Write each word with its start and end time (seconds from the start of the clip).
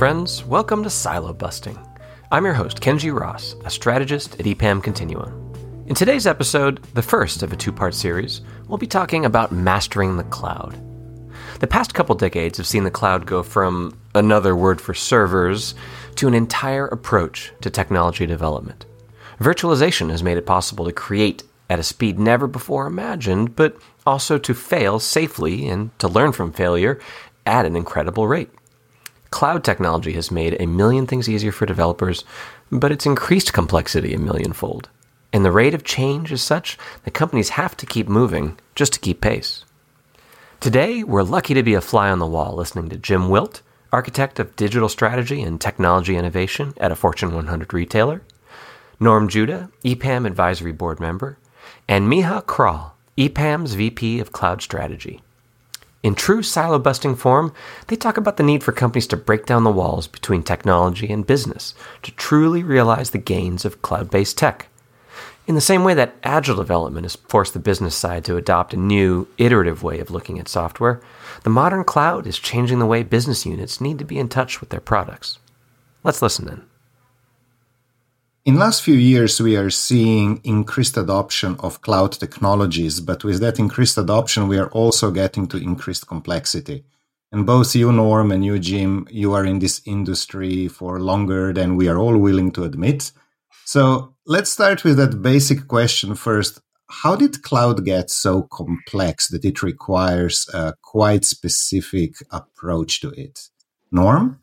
friends. 0.00 0.46
Welcome 0.46 0.82
to 0.84 0.88
Silo 0.88 1.34
Busting. 1.34 1.78
I'm 2.32 2.46
your 2.46 2.54
host, 2.54 2.80
Kenji 2.80 3.12
Ross, 3.12 3.54
a 3.66 3.70
strategist 3.70 4.40
at 4.40 4.46
EPAM 4.46 4.82
Continuum. 4.82 5.52
In 5.88 5.94
today's 5.94 6.26
episode, 6.26 6.82
the 6.94 7.02
first 7.02 7.42
of 7.42 7.52
a 7.52 7.56
two 7.56 7.70
part 7.70 7.92
series, 7.92 8.40
we'll 8.66 8.78
be 8.78 8.86
talking 8.86 9.26
about 9.26 9.52
mastering 9.52 10.16
the 10.16 10.24
cloud. 10.24 10.74
The 11.58 11.66
past 11.66 11.92
couple 11.92 12.14
decades 12.14 12.56
have 12.56 12.66
seen 12.66 12.84
the 12.84 12.90
cloud 12.90 13.26
go 13.26 13.42
from 13.42 14.00
another 14.14 14.56
word 14.56 14.80
for 14.80 14.94
servers 14.94 15.74
to 16.14 16.26
an 16.26 16.32
entire 16.32 16.86
approach 16.86 17.52
to 17.60 17.68
technology 17.68 18.24
development. 18.24 18.86
Virtualization 19.38 20.08
has 20.08 20.22
made 20.22 20.38
it 20.38 20.46
possible 20.46 20.86
to 20.86 20.92
create 20.92 21.42
at 21.68 21.78
a 21.78 21.82
speed 21.82 22.18
never 22.18 22.46
before 22.46 22.86
imagined, 22.86 23.54
but 23.54 23.76
also 24.06 24.38
to 24.38 24.54
fail 24.54 24.98
safely 24.98 25.68
and 25.68 25.90
to 25.98 26.08
learn 26.08 26.32
from 26.32 26.54
failure 26.54 26.98
at 27.44 27.66
an 27.66 27.76
incredible 27.76 28.26
rate. 28.26 28.48
Cloud 29.30 29.62
technology 29.62 30.12
has 30.12 30.30
made 30.30 30.60
a 30.60 30.66
million 30.66 31.06
things 31.06 31.28
easier 31.28 31.52
for 31.52 31.66
developers, 31.66 32.24
but 32.70 32.90
it's 32.90 33.06
increased 33.06 33.52
complexity 33.52 34.12
a 34.12 34.18
millionfold. 34.18 34.88
And 35.32 35.44
the 35.44 35.52
rate 35.52 35.74
of 35.74 35.84
change 35.84 36.32
is 36.32 36.42
such 36.42 36.76
that 37.04 37.12
companies 37.12 37.50
have 37.50 37.76
to 37.76 37.86
keep 37.86 38.08
moving 38.08 38.58
just 38.74 38.92
to 38.94 39.00
keep 39.00 39.20
pace. 39.20 39.64
Today, 40.58 41.04
we're 41.04 41.22
lucky 41.22 41.54
to 41.54 41.62
be 41.62 41.74
a 41.74 41.80
fly 41.80 42.10
on 42.10 42.18
the 42.18 42.26
wall 42.26 42.54
listening 42.54 42.88
to 42.90 42.96
Jim 42.96 43.28
Wilt, 43.28 43.62
architect 43.92 44.38
of 44.38 44.56
digital 44.56 44.88
strategy 44.88 45.42
and 45.42 45.60
technology 45.60 46.16
innovation 46.16 46.74
at 46.78 46.92
a 46.92 46.96
Fortune 46.96 47.34
100 47.34 47.72
retailer, 47.72 48.22
Norm 48.98 49.28
Judah, 49.28 49.70
EPAM 49.84 50.26
advisory 50.26 50.72
board 50.72 51.00
member, 51.00 51.38
and 51.88 52.10
Miha 52.10 52.44
Kralj, 52.44 52.90
EPAM's 53.16 53.74
VP 53.74 54.20
of 54.20 54.32
Cloud 54.32 54.60
Strategy. 54.60 55.22
In 56.02 56.14
true 56.14 56.42
silo 56.42 56.78
busting 56.78 57.16
form, 57.16 57.52
they 57.88 57.96
talk 57.96 58.16
about 58.16 58.38
the 58.38 58.42
need 58.42 58.64
for 58.64 58.72
companies 58.72 59.06
to 59.08 59.18
break 59.18 59.44
down 59.44 59.64
the 59.64 59.70
walls 59.70 60.06
between 60.06 60.42
technology 60.42 61.12
and 61.12 61.26
business 61.26 61.74
to 62.02 62.10
truly 62.12 62.62
realize 62.62 63.10
the 63.10 63.18
gains 63.18 63.66
of 63.66 63.82
cloud 63.82 64.10
based 64.10 64.38
tech. 64.38 64.68
In 65.46 65.54
the 65.54 65.60
same 65.60 65.84
way 65.84 65.94
that 65.94 66.14
agile 66.22 66.56
development 66.56 67.04
has 67.04 67.16
forced 67.16 67.52
the 67.52 67.58
business 67.58 67.94
side 67.94 68.24
to 68.24 68.36
adopt 68.36 68.72
a 68.72 68.78
new, 68.78 69.26
iterative 69.36 69.82
way 69.82 69.98
of 69.98 70.10
looking 70.10 70.38
at 70.38 70.48
software, 70.48 71.02
the 71.42 71.50
modern 71.50 71.84
cloud 71.84 72.26
is 72.26 72.38
changing 72.38 72.78
the 72.78 72.86
way 72.86 73.02
business 73.02 73.44
units 73.44 73.80
need 73.80 73.98
to 73.98 74.04
be 74.04 74.18
in 74.18 74.28
touch 74.28 74.60
with 74.60 74.70
their 74.70 74.80
products. 74.80 75.38
Let's 76.02 76.22
listen 76.22 76.48
in. 76.48 76.69
In 78.46 78.58
last 78.58 78.80
few 78.82 78.94
years, 78.94 79.38
we 79.38 79.54
are 79.58 79.68
seeing 79.68 80.40
increased 80.44 80.96
adoption 80.96 81.56
of 81.58 81.82
cloud 81.82 82.12
technologies, 82.12 82.98
but 82.98 83.22
with 83.22 83.38
that 83.40 83.58
increased 83.58 83.98
adoption, 83.98 84.48
we 84.48 84.56
are 84.56 84.70
also 84.70 85.10
getting 85.10 85.46
to 85.48 85.58
increased 85.58 86.06
complexity. 86.06 86.84
And 87.32 87.44
both 87.44 87.76
you, 87.76 87.92
Norm, 87.92 88.32
and 88.32 88.42
you, 88.42 88.58
Jim, 88.58 89.06
you 89.10 89.34
are 89.34 89.44
in 89.44 89.58
this 89.58 89.82
industry 89.84 90.68
for 90.68 91.00
longer 91.00 91.52
than 91.52 91.76
we 91.76 91.86
are 91.86 91.98
all 91.98 92.16
willing 92.16 92.50
to 92.52 92.64
admit. 92.64 93.12
So 93.66 94.14
let's 94.24 94.50
start 94.50 94.84
with 94.84 94.96
that 94.96 95.20
basic 95.20 95.68
question 95.68 96.14
first. 96.14 96.62
How 96.88 97.16
did 97.16 97.42
cloud 97.42 97.84
get 97.84 98.08
so 98.08 98.44
complex 98.44 99.28
that 99.28 99.44
it 99.44 99.62
requires 99.62 100.48
a 100.54 100.74
quite 100.82 101.26
specific 101.26 102.14
approach 102.30 103.02
to 103.02 103.10
it? 103.10 103.50
Norm? 103.92 104.40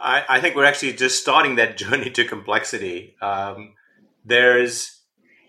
I, 0.00 0.24
I, 0.28 0.40
think 0.40 0.56
we're 0.56 0.64
actually 0.64 0.94
just 0.94 1.20
starting 1.20 1.56
that 1.56 1.76
journey 1.76 2.10
to 2.10 2.24
complexity. 2.24 3.16
Um, 3.20 3.74
there's, 4.24 5.00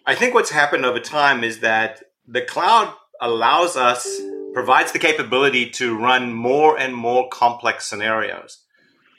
I 0.06 0.16
think 0.16 0.34
what's 0.34 0.52
happened 0.52 0.86
over 0.86 1.00
time 1.00 1.44
is 1.44 1.60
that 1.60 2.04
the 2.28 2.42
cloud 2.42 2.94
allows 3.22 3.78
us, 3.78 4.20
provides 4.54 4.92
the 4.92 5.00
capability 5.00 5.70
to 5.70 5.98
run 5.98 6.34
more 6.34 6.78
and 6.78 6.96
more 6.96 7.30
complex 7.30 7.86
scenarios. 7.86 8.64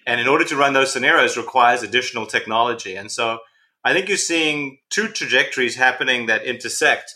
And 0.06 0.20
in 0.20 0.26
order 0.26 0.44
to 0.44 0.56
run 0.56 0.72
those 0.72 0.93
scenarios 0.93 1.37
requires 1.37 1.82
additional 1.82 2.26
technology. 2.26 2.97
And 2.97 3.10
so 3.10 3.38
I 3.84 3.93
think 3.93 4.09
you're 4.09 4.16
seeing 4.16 4.78
two 4.91 5.09
trajectories 5.09 5.76
happening 5.76 6.26
that 6.26 6.44
intersect. 6.44 7.14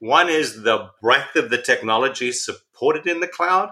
One 0.00 0.28
is 0.28 0.62
the 0.62 0.90
breadth 1.00 1.36
of 1.36 1.50
the 1.50 1.62
technology 1.62 2.32
supported 2.32 3.06
in 3.06 3.20
the 3.20 3.28
cloud. 3.28 3.70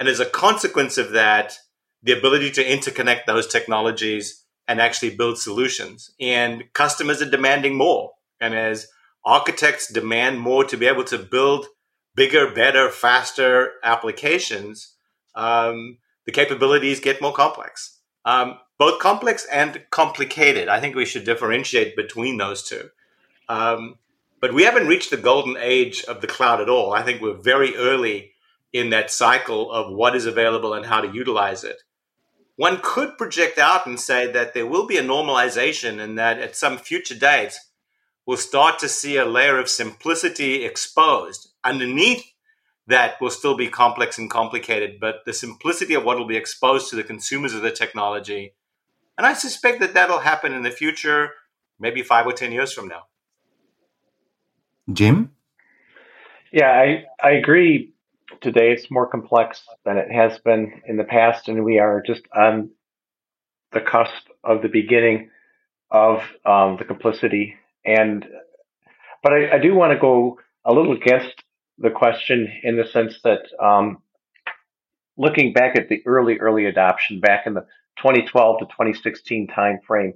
And 0.00 0.08
as 0.08 0.20
a 0.20 0.26
consequence 0.26 0.96
of 0.96 1.10
that, 1.10 1.58
the 2.02 2.16
ability 2.16 2.50
to 2.52 2.64
interconnect 2.64 3.26
those 3.26 3.46
technologies 3.46 4.44
and 4.68 4.80
actually 4.80 5.14
build 5.14 5.38
solutions. 5.38 6.10
And 6.20 6.64
customers 6.72 7.22
are 7.22 7.30
demanding 7.30 7.76
more. 7.76 8.12
And 8.40 8.54
as 8.54 8.88
architects 9.24 9.92
demand 9.92 10.40
more 10.40 10.64
to 10.64 10.76
be 10.76 10.86
able 10.86 11.04
to 11.04 11.18
build 11.18 11.66
bigger, 12.14 12.50
better, 12.50 12.90
faster 12.90 13.72
applications, 13.82 14.94
um, 15.34 15.98
the 16.26 16.32
capabilities 16.32 17.00
get 17.00 17.22
more 17.22 17.32
complex. 17.32 17.98
Um, 18.24 18.58
both 18.78 19.00
complex 19.00 19.46
and 19.50 19.84
complicated. 19.90 20.68
I 20.68 20.80
think 20.80 20.94
we 20.94 21.06
should 21.06 21.24
differentiate 21.24 21.96
between 21.96 22.36
those 22.38 22.62
two. 22.62 22.90
Um, 23.48 23.96
but 24.40 24.52
we 24.52 24.64
haven't 24.64 24.88
reached 24.88 25.10
the 25.10 25.16
golden 25.16 25.56
age 25.56 26.04
of 26.04 26.20
the 26.20 26.26
cloud 26.26 26.60
at 26.60 26.68
all. 26.68 26.92
I 26.92 27.02
think 27.02 27.20
we're 27.20 27.34
very 27.34 27.76
early 27.76 28.32
in 28.72 28.90
that 28.90 29.10
cycle 29.10 29.70
of 29.70 29.92
what 29.92 30.16
is 30.16 30.26
available 30.26 30.74
and 30.74 30.86
how 30.86 31.00
to 31.00 31.12
utilize 31.12 31.62
it 31.62 31.82
one 32.62 32.78
could 32.80 33.18
project 33.18 33.58
out 33.58 33.88
and 33.88 33.98
say 33.98 34.30
that 34.30 34.54
there 34.54 34.68
will 34.68 34.86
be 34.86 34.96
a 34.96 35.02
normalization 35.02 35.98
and 35.98 36.16
that 36.16 36.38
at 36.38 36.54
some 36.54 36.78
future 36.78 37.16
date, 37.16 37.54
we'll 38.24 38.36
start 38.36 38.78
to 38.78 38.88
see 38.88 39.16
a 39.16 39.24
layer 39.24 39.58
of 39.58 39.68
simplicity 39.68 40.64
exposed. 40.64 41.48
Underneath 41.64 42.24
that 42.86 43.20
will 43.20 43.30
still 43.30 43.56
be 43.56 43.66
complex 43.66 44.16
and 44.16 44.30
complicated, 44.30 45.00
but 45.00 45.22
the 45.26 45.32
simplicity 45.32 45.94
of 45.94 46.04
what 46.04 46.16
will 46.16 46.28
be 46.28 46.36
exposed 46.36 46.88
to 46.88 46.94
the 46.94 47.02
consumers 47.02 47.52
of 47.52 47.62
the 47.62 47.72
technology. 47.72 48.54
And 49.18 49.26
I 49.26 49.32
suspect 49.32 49.80
that 49.80 49.94
that'll 49.94 50.20
happen 50.20 50.52
in 50.52 50.62
the 50.62 50.70
future, 50.70 51.30
maybe 51.80 52.02
five 52.02 52.26
or 52.26 52.32
10 52.32 52.52
years 52.52 52.72
from 52.72 52.86
now. 52.86 53.06
Jim? 54.92 55.32
Yeah, 56.52 56.70
I, 56.70 57.06
I 57.20 57.32
agree 57.32 57.91
today 58.40 58.72
it's 58.72 58.90
more 58.90 59.06
complex 59.06 59.62
than 59.84 59.96
it 59.98 60.10
has 60.10 60.38
been 60.38 60.82
in 60.86 60.96
the 60.96 61.04
past, 61.04 61.48
and 61.48 61.64
we 61.64 61.78
are 61.78 62.02
just 62.04 62.22
on 62.34 62.70
the 63.72 63.80
cusp 63.80 64.28
of 64.44 64.62
the 64.62 64.68
beginning 64.68 65.30
of 65.90 66.18
um, 66.44 66.76
the 66.78 66.84
complicity. 66.84 67.54
And 67.84 68.26
but 69.22 69.32
I, 69.32 69.56
I 69.56 69.58
do 69.58 69.74
want 69.74 69.92
to 69.92 69.98
go 69.98 70.38
a 70.64 70.72
little 70.72 70.92
against 70.92 71.42
the 71.78 71.90
question 71.90 72.48
in 72.62 72.76
the 72.76 72.86
sense 72.86 73.18
that 73.24 73.42
um, 73.62 73.98
looking 75.16 75.52
back 75.52 75.76
at 75.76 75.88
the 75.88 76.02
early 76.06 76.38
early 76.38 76.66
adoption 76.66 77.20
back 77.20 77.46
in 77.46 77.54
the 77.54 77.66
2012 77.98 78.60
to 78.60 78.64
2016 78.66 79.48
time 79.48 79.78
frame, 79.86 80.14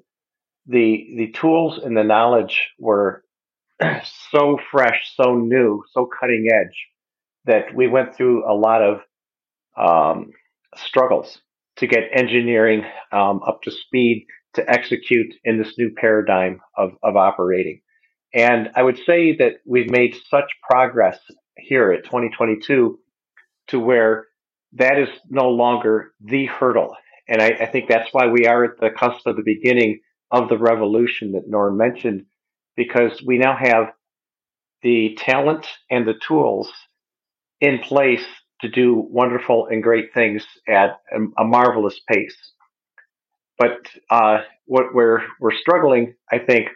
the 0.67 1.15
the 1.17 1.33
tools 1.33 1.79
and 1.83 1.97
the 1.97 2.05
knowledge 2.05 2.69
were 2.79 3.25
so 4.31 4.59
fresh, 4.71 5.13
so 5.15 5.37
new, 5.37 5.83
so 5.93 6.07
cutting 6.07 6.49
edge 6.53 6.89
that 7.47 7.75
we 7.75 7.89
went 7.89 8.17
through 8.17 8.51
a 8.51 8.55
lot 8.55 8.83
of 8.83 9.01
um, 9.77 10.31
struggles 10.77 11.41
to 11.77 11.87
get 11.87 12.05
engineering 12.15 12.85
um, 13.13 13.41
up 13.47 13.63
to 13.63 13.71
speed 13.71 14.27
to 14.55 14.71
execute 14.71 15.35
in 15.45 15.59
this 15.59 15.75
new 15.79 15.91
paradigm 15.97 16.61
of, 16.77 16.93
of 17.03 17.17
operating. 17.17 17.81
And 18.35 18.71
I 18.77 18.83
would 18.83 18.99
say 19.07 19.37
that 19.37 19.55
we've 19.67 19.91
made 19.91 20.17
such 20.31 20.47
progress 20.69 21.19
here 21.57 21.93
at 21.93 22.05
2022 22.05 22.99
to 23.69 23.81
where 23.81 24.27
that 24.75 24.99
is 24.99 25.09
no 25.31 25.51
longer 25.51 26.13
the 26.23 26.47
hurdle. 26.47 26.97
And 27.29 27.43
I, 27.43 27.49
I 27.49 27.67
think 27.67 27.89
that's 27.89 28.11
why 28.13 28.29
we 28.29 28.47
are 28.47 28.65
at 28.65 28.81
the 28.81 28.91
cusp 28.91 29.27
of 29.27 29.37
the 29.37 29.43
beginning 29.45 30.01
of 30.31 30.49
the 30.49 30.59
revolution 30.59 31.33
that 31.33 31.49
Norm 31.49 31.77
mentioned, 31.79 32.27
because 32.77 33.23
we 33.27 33.39
now 33.39 33.57
have 33.57 33.93
the 34.83 35.17
talent 35.19 35.67
and 35.91 36.07
the 36.07 36.15
tools 36.27 36.73
in 37.61 37.79
place 37.79 38.25
to 38.61 38.69
do 38.69 38.95
wonderful 38.95 39.67
and 39.71 39.83
great 39.83 40.13
things 40.15 40.45
at 40.69 41.01
a, 41.13 41.43
a 41.43 41.45
marvelous 41.45 42.01
pace. 42.09 42.37
But 43.59 43.87
uh, 44.11 44.39
what 44.67 44.95
we're 44.95 45.23
we're 45.41 45.57
struggling, 45.57 46.15
I 46.31 46.39
think, 46.39 46.69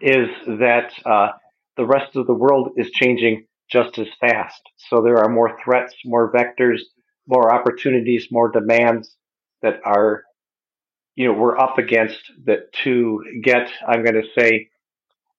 is 0.00 0.28
that 0.46 0.92
uh, 1.04 1.28
the 1.76 1.86
rest 1.86 2.16
of 2.16 2.26
the 2.26 2.34
world 2.34 2.70
is 2.76 2.90
changing 2.90 3.46
just 3.70 3.98
as 3.98 4.08
fast. 4.20 4.62
So 4.88 5.02
there 5.02 5.18
are 5.18 5.28
more 5.28 5.58
threats, 5.62 5.94
more 6.04 6.32
vectors, 6.32 6.80
more 7.26 7.52
opportunities, 7.52 8.28
more 8.30 8.50
demands 8.50 9.14
that 9.60 9.80
are, 9.84 10.24
you 11.16 11.26
know, 11.26 11.34
we're 11.34 11.58
up 11.58 11.76
against 11.78 12.20
that 12.46 12.72
to 12.84 13.22
get. 13.42 13.70
I'm 13.86 14.02
going 14.02 14.22
to 14.22 14.28
say, 14.38 14.70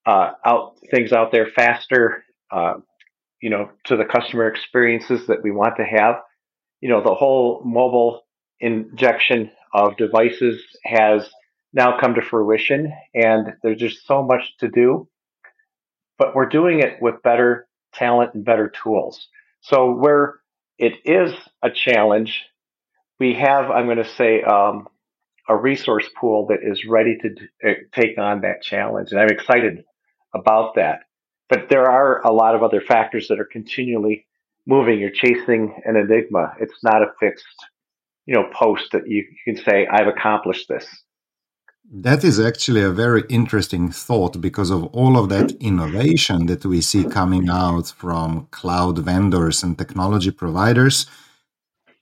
uh, 0.05 0.31
out 0.45 0.75
things 0.91 1.11
out 1.11 1.31
there 1.31 1.47
faster, 1.55 2.23
uh, 2.51 2.73
you 3.41 3.49
know, 3.49 3.69
to 3.85 3.95
the 3.95 4.05
customer 4.05 4.47
experiences 4.47 5.27
that 5.27 5.43
we 5.43 5.51
want 5.51 5.75
to 5.77 5.83
have. 5.83 6.15
You 6.81 6.89
know, 6.89 7.01
the 7.03 7.15
whole 7.15 7.61
mobile 7.65 8.21
injection 8.59 9.51
of 9.73 9.97
devices 9.97 10.61
has 10.83 11.29
now 11.73 11.99
come 11.99 12.15
to 12.15 12.21
fruition 12.21 12.91
and 13.13 13.53
there's 13.61 13.79
just 13.79 14.05
so 14.05 14.23
much 14.23 14.41
to 14.59 14.67
do, 14.67 15.07
but 16.17 16.35
we're 16.35 16.49
doing 16.49 16.79
it 16.79 17.01
with 17.01 17.21
better 17.23 17.67
talent 17.93 18.33
and 18.33 18.43
better 18.43 18.71
tools. 18.83 19.27
So 19.61 19.93
where 19.93 20.39
it 20.77 20.93
is 21.05 21.33
a 21.61 21.69
challenge, 21.69 22.45
we 23.19 23.33
have, 23.35 23.69
I'm 23.69 23.85
going 23.85 23.97
to 23.97 24.15
say, 24.15 24.41
um, 24.41 24.87
a 25.47 25.55
resource 25.55 26.07
pool 26.19 26.47
that 26.47 26.59
is 26.61 26.85
ready 26.85 27.17
to 27.17 27.69
uh, 27.69 27.73
take 27.91 28.17
on 28.17 28.41
that 28.41 28.61
challenge. 28.61 29.11
And 29.11 29.19
I'm 29.19 29.29
excited 29.29 29.83
about 30.33 30.75
that. 30.75 31.01
But 31.49 31.67
there 31.69 31.89
are 31.89 32.21
a 32.25 32.31
lot 32.31 32.55
of 32.55 32.63
other 32.63 32.81
factors 32.81 33.27
that 33.27 33.39
are 33.39 33.49
continually 33.51 34.27
moving. 34.67 34.99
You're 34.99 35.09
chasing 35.09 35.81
an 35.85 35.95
enigma. 35.95 36.53
It's 36.59 36.83
not 36.83 37.01
a 37.01 37.07
fixed, 37.19 37.45
you 38.25 38.35
know, 38.35 38.47
post 38.53 38.91
that 38.91 39.07
you, 39.07 39.25
can 39.45 39.57
say, 39.57 39.87
I've 39.87 40.07
accomplished 40.07 40.67
this. 40.69 40.85
That 41.91 42.23
is 42.23 42.39
actually 42.39 42.83
a 42.83 42.91
very 42.91 43.23
interesting 43.29 43.91
thought 43.91 44.39
because 44.39 44.69
of 44.69 44.83
all 44.93 45.17
of 45.17 45.29
that 45.29 45.51
innovation 45.53 46.45
that 46.45 46.63
we 46.63 46.81
see 46.81 47.03
coming 47.03 47.49
out 47.49 47.87
from 47.87 48.47
cloud 48.51 48.99
vendors 48.99 49.63
and 49.63 49.75
technology 49.75 50.29
providers. 50.29 51.07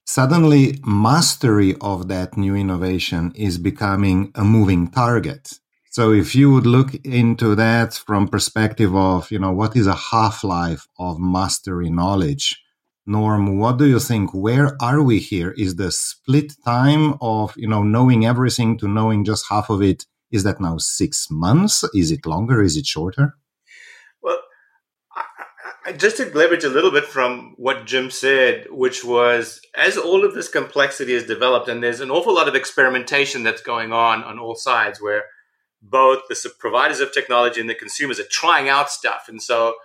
Suddenly, 0.05 0.79
mastery 0.85 1.75
of 1.79 2.09
that 2.09 2.35
new 2.35 2.53
innovation 2.55 3.31
is 3.35 3.57
becoming 3.57 4.31
a 4.35 4.43
moving 4.43 4.89
target. 4.89 5.59
So 5.97 6.11
if 6.11 6.35
you 6.35 6.51
would 6.51 6.67
look 6.67 6.93
into 7.03 7.55
that 7.55 7.95
from 7.95 8.27
perspective 8.27 8.95
of, 8.95 9.31
you 9.31 9.39
know, 9.39 9.51
what 9.51 9.75
is 9.75 9.87
a 9.87 9.95
half-life 9.95 10.87
of 10.99 11.19
mastery 11.19 11.89
knowledge? 11.89 12.63
Norm, 13.07 13.57
what 13.57 13.79
do 13.79 13.87
you 13.87 13.99
think? 13.99 14.31
Where 14.31 14.77
are 14.79 15.01
we 15.01 15.17
here? 15.17 15.55
Is 15.57 15.75
the 15.77 15.91
split 15.91 16.53
time 16.63 17.15
of, 17.19 17.55
you 17.57 17.67
know, 17.67 17.81
knowing 17.81 18.27
everything 18.27 18.77
to 18.77 18.87
knowing 18.87 19.25
just 19.25 19.47
half 19.49 19.71
of 19.71 19.81
it, 19.81 20.05
is 20.29 20.43
that 20.43 20.61
now 20.61 20.77
six 20.77 21.31
months? 21.31 21.83
Is 21.95 22.11
it 22.11 22.27
longer? 22.27 22.61
Is 22.61 22.77
it 22.77 22.85
shorter? 22.85 23.35
Well, 24.21 24.37
I, 25.15 25.23
I, 25.87 25.91
just 25.93 26.17
to 26.17 26.25
leverage 26.25 26.63
a 26.63 26.69
little 26.69 26.91
bit 26.91 27.05
from 27.05 27.55
what 27.57 27.87
Jim 27.87 28.11
said, 28.11 28.67
which 28.69 29.03
was 29.03 29.59
as 29.75 29.97
all 29.97 30.23
of 30.23 30.35
this 30.35 30.47
complexity 30.47 31.13
is 31.13 31.23
developed, 31.23 31.67
and 31.67 31.81
there's 31.81 32.01
an 32.01 32.11
awful 32.11 32.35
lot 32.35 32.47
of 32.47 32.53
experimentation 32.53 33.41
that's 33.41 33.63
going 33.63 33.91
on 33.91 34.23
on 34.23 34.37
all 34.37 34.53
sides 34.53 35.01
where 35.01 35.23
both 35.81 36.23
the 36.29 36.51
providers 36.59 36.99
of 36.99 37.13
technology 37.13 37.61
and 37.61 37.69
the 37.69 37.75
consumers 37.75 38.19
are 38.19 38.27
trying 38.29 38.69
out 38.69 38.89
stuff. 38.89 39.25
And 39.27 39.41
so 39.41 39.75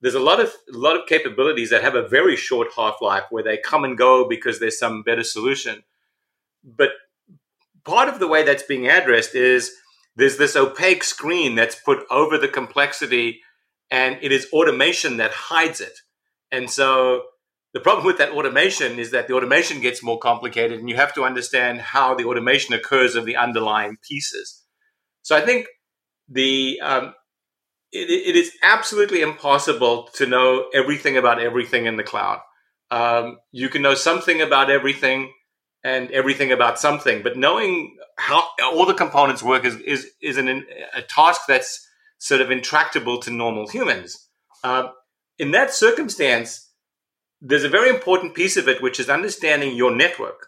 there's 0.00 0.14
a 0.14 0.20
lot 0.20 0.40
of 0.40 0.52
a 0.72 0.76
lot 0.76 0.96
of 0.96 1.06
capabilities 1.06 1.70
that 1.70 1.82
have 1.82 1.94
a 1.94 2.06
very 2.06 2.36
short 2.36 2.68
half 2.76 2.96
life 3.00 3.24
where 3.30 3.42
they 3.42 3.56
come 3.56 3.84
and 3.84 3.98
go 3.98 4.28
because 4.28 4.60
there's 4.60 4.78
some 4.78 5.02
better 5.02 5.24
solution. 5.24 5.82
But 6.64 6.90
part 7.84 8.08
of 8.08 8.18
the 8.18 8.28
way 8.28 8.44
that's 8.44 8.62
being 8.62 8.88
addressed 8.88 9.34
is 9.34 9.72
there's 10.16 10.36
this 10.36 10.56
opaque 10.56 11.04
screen 11.04 11.54
that's 11.54 11.76
put 11.76 12.04
over 12.10 12.38
the 12.38 12.48
complexity 12.48 13.40
and 13.90 14.18
it 14.20 14.32
is 14.32 14.48
automation 14.52 15.16
that 15.16 15.30
hides 15.32 15.80
it. 15.80 16.00
And 16.50 16.70
so 16.70 17.22
the 17.72 17.80
problem 17.80 18.06
with 18.06 18.18
that 18.18 18.32
automation 18.32 18.98
is 18.98 19.10
that 19.10 19.28
the 19.28 19.34
automation 19.34 19.80
gets 19.80 20.02
more 20.02 20.18
complicated 20.18 20.78
and 20.78 20.88
you 20.88 20.96
have 20.96 21.14
to 21.14 21.24
understand 21.24 21.80
how 21.80 22.14
the 22.14 22.24
automation 22.24 22.74
occurs 22.74 23.14
of 23.14 23.24
the 23.24 23.36
underlying 23.36 23.96
pieces. 24.02 24.64
So 25.28 25.36
I 25.36 25.42
think 25.42 25.66
the 26.26 26.80
um, 26.82 27.12
it, 27.92 28.08
it 28.08 28.34
is 28.34 28.50
absolutely 28.62 29.20
impossible 29.20 30.08
to 30.14 30.24
know 30.24 30.70
everything 30.72 31.18
about 31.18 31.38
everything 31.38 31.84
in 31.84 31.98
the 31.98 32.02
cloud. 32.02 32.38
Um, 32.90 33.36
you 33.52 33.68
can 33.68 33.82
know 33.82 33.94
something 33.94 34.40
about 34.40 34.70
everything 34.70 35.30
and 35.84 36.10
everything 36.12 36.50
about 36.50 36.78
something, 36.78 37.22
but 37.22 37.36
knowing 37.36 37.98
how 38.16 38.42
all 38.72 38.86
the 38.86 38.94
components 38.94 39.42
work 39.42 39.66
is 39.66 39.76
is 39.80 40.10
is 40.22 40.38
an, 40.38 40.64
a 40.94 41.02
task 41.02 41.42
that's 41.46 41.86
sort 42.16 42.40
of 42.40 42.50
intractable 42.50 43.20
to 43.20 43.30
normal 43.30 43.68
humans. 43.68 44.30
Uh, 44.64 44.88
in 45.38 45.50
that 45.50 45.74
circumstance, 45.74 46.70
there's 47.42 47.64
a 47.64 47.76
very 47.78 47.90
important 47.90 48.34
piece 48.34 48.56
of 48.56 48.66
it, 48.66 48.80
which 48.80 48.98
is 48.98 49.10
understanding 49.10 49.76
your 49.76 49.94
network. 49.94 50.46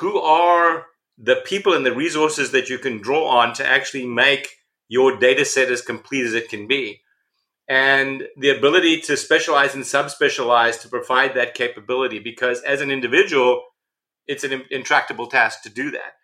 Who 0.00 0.20
are 0.20 0.84
the 1.20 1.42
people 1.44 1.74
and 1.74 1.84
the 1.84 1.94
resources 1.94 2.52
that 2.52 2.68
you 2.68 2.78
can 2.78 3.00
draw 3.00 3.26
on 3.26 3.52
to 3.54 3.66
actually 3.66 4.06
make 4.06 4.56
your 4.88 5.18
data 5.18 5.44
set 5.44 5.70
as 5.70 5.82
complete 5.82 6.24
as 6.24 6.34
it 6.34 6.48
can 6.48 6.66
be. 6.66 7.00
And 7.68 8.28
the 8.36 8.48
ability 8.48 9.00
to 9.02 9.16
specialize 9.16 9.74
and 9.74 9.84
subspecialize 9.84 10.80
to 10.80 10.88
provide 10.88 11.34
that 11.34 11.54
capability, 11.54 12.18
because 12.18 12.62
as 12.62 12.80
an 12.80 12.90
individual, 12.90 13.62
it's 14.26 14.44
an 14.44 14.64
intractable 14.70 15.26
task 15.26 15.62
to 15.62 15.70
do 15.70 15.90
that. 15.90 16.14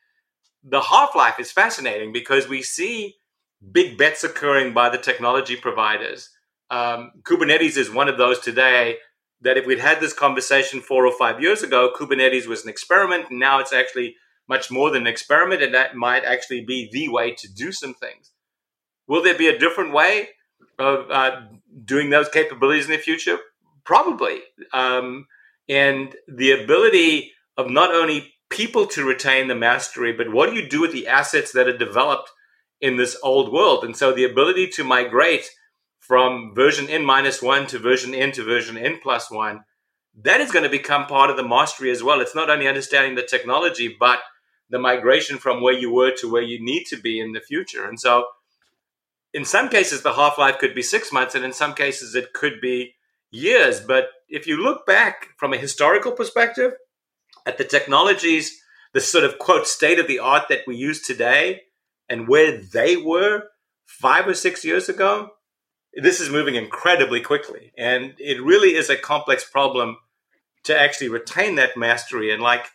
The 0.63 0.81
half 0.81 1.15
life 1.15 1.39
is 1.39 1.53
fascinating 1.53 2.13
because 2.13 2.49
we 2.49 2.63
see 2.63 3.17
big 3.73 3.99
bets 3.99 4.25
occurring 4.25 4.73
by 4.73 4.89
the 4.89 4.99
technology 4.99 5.57
providers. 5.57 6.31
Um, 6.71 7.13
Kubernetes 7.23 7.77
is 7.77 7.91
one 7.91 8.09
of 8.09 8.17
those 8.17 8.39
today 8.39 8.97
that 9.43 9.59
if 9.59 9.67
we'd 9.67 9.79
had 9.79 10.01
this 10.01 10.15
conversation 10.15 10.81
four 10.81 11.07
or 11.07 11.13
five 11.13 11.43
years 11.43 11.63
ago, 11.63 11.93
Kubernetes 11.95 12.47
was 12.47 12.63
an 12.63 12.71
experiment, 12.71 13.27
and 13.29 13.39
now 13.39 13.59
it's 13.59 13.73
actually 13.73 14.17
much 14.49 14.71
more 14.71 14.91
than 14.91 15.03
an 15.03 15.07
experiment, 15.07 15.63
and 15.63 15.75
that 15.75 15.95
might 15.95 16.25
actually 16.25 16.65
be 16.65 16.89
the 16.93 17.09
way 17.09 17.35
to 17.35 17.53
do 17.53 17.73
some 17.73 17.95
things. 17.95 18.31
Will 19.07 19.23
there 19.23 19.39
be 19.39 19.49
a 19.49 19.59
different 19.59 19.93
way 19.93 20.29
of 20.79 21.11
uh, 21.11 21.41
doing 21.85 22.11
those 22.11 22.29
capabilities 22.29 22.87
in 22.87 22.93
the 22.93 22.99
future? 22.99 23.39
Probably. 23.85 24.41
Um, 24.73 25.27
and 25.69 26.15
the 26.29 26.53
ability 26.53 27.33
of 27.57 27.71
not 27.71 27.95
only 27.95 28.35
people 28.51 28.87
to 28.87 29.05
retain 29.05 29.49
the 29.49 29.55
mastery, 29.55 30.13
but 30.13 30.33
what 30.33 30.51
do 30.51 30.57
you 30.57 30.69
do 30.69 30.81
with 30.81 30.93
the 30.93 31.09
assets 31.09 31.53
that 31.53 31.69
are 31.69 31.77
developed 31.77 32.31
in 32.81 32.97
this 32.97 33.17
old 33.23 33.53
world? 33.53 33.85
And 33.85 33.97
so 33.97 34.13
the 34.13 34.25
ability 34.25 34.69
to 34.69 34.85
migrate 34.85 35.51
from 35.99 36.53
version 36.55 36.89
n 36.89 37.05
minus 37.05 37.41
one 37.41 37.67
to 37.69 37.79
version 37.79 38.15
n 38.15 38.31
to 38.33 38.45
version 38.45 38.77
n 38.77 39.01
plus 39.03 39.31
one, 39.31 39.65
that 40.23 40.41
is 40.41 40.53
going 40.53 40.63
to 40.63 40.69
become 40.69 41.07
part 41.07 41.31
of 41.31 41.37
the 41.37 41.49
mastery 41.49 41.91
as 41.91 42.03
well. 42.03 42.21
It's 42.21 42.35
not 42.35 42.51
only 42.51 42.69
understanding 42.69 43.15
the 43.15 43.23
technology, 43.23 43.97
but 43.99 44.21
the 44.75 44.79
migration 44.81 45.39
from 45.39 45.63
where 45.63 45.73
you 45.73 45.93
were 45.93 46.11
to 46.11 46.29
where 46.29 46.43
you 46.43 46.61
need 46.61 46.83
to 46.83 46.97
be 46.97 47.21
in 47.21 47.31
the 47.31 47.41
future. 47.41 47.87
And 47.87 48.01
so 48.01 48.27
in 49.33 49.45
some 49.45 49.69
cases 49.69 50.03
the 50.03 50.15
half-life 50.15 50.59
could 50.59 50.75
be 50.75 50.83
six 50.83 51.13
months 51.13 51.37
and 51.37 51.45
in 51.45 51.53
some 51.53 51.75
cases 51.75 52.17
it 52.17 52.33
could 52.33 52.61
be 52.61 52.97
years. 53.31 53.79
But 53.79 54.09
if 54.29 54.49
you 54.49 54.57
look 54.57 54.85
back 54.85 55.29
from 55.37 55.53
a 55.53 55.59
historical 55.59 56.11
perspective 56.11 56.73
at 57.47 57.57
the 57.57 57.63
technologies 57.63 58.61
the 58.93 59.01
sort 59.01 59.23
of 59.23 59.39
quote 59.39 59.69
state 59.69 60.01
of 60.01 60.09
the 60.09 60.19
art 60.19 60.49
that 60.49 60.67
we 60.67 60.75
use 60.75 61.01
today 61.01 61.63
and 62.09 62.27
where 62.27 62.61
they 62.61 62.97
were 62.97 63.45
five 63.87 64.27
or 64.27 64.35
six 64.35 64.65
years 64.65 64.89
ago 64.89 65.31
this 65.95 66.21
is 66.21 66.31
moving 66.31 66.57
incredibly 66.57 67.21
quickly. 67.21 67.73
And 67.79 68.15
it 68.19 68.43
really 68.43 68.75
is 68.75 68.91
a 68.91 68.97
complex 68.97 69.49
problem 69.49 69.99
to 70.65 70.77
actually 70.77 71.11
retain 71.11 71.55
that 71.55 71.77
mastery. 71.77 72.33
And 72.33 72.43
like 72.43 72.67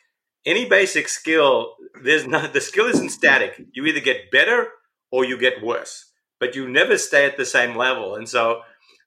any 0.46 0.66
basic 0.66 1.08
skill 1.08 1.76
there's 2.04 2.26
not 2.26 2.54
the 2.54 2.62
skill 2.62 2.86
isn't 2.86 3.10
static 3.10 3.62
you 3.74 3.86
either 3.86 4.00
get 4.00 4.32
better 4.32 4.70
or 5.12 5.26
you 5.26 5.38
get 5.38 5.64
worse 5.64 6.10
but 6.40 6.56
you 6.56 6.68
never 6.68 6.98
stay 6.98 7.26
at 7.26 7.38
the 7.38 7.46
same 7.46 7.76
level. 7.76 8.16
And 8.16 8.28
so, 8.28 8.62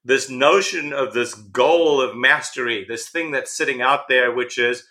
this 0.04 0.28
notion 0.28 0.92
of 0.92 1.14
this 1.14 1.34
goal 1.34 2.00
of 2.00 2.16
mastery, 2.16 2.84
this 2.86 3.08
thing 3.08 3.30
that's 3.30 3.56
sitting 3.56 3.80
out 3.80 4.08
there, 4.08 4.32
which 4.32 4.58
is 4.58 4.84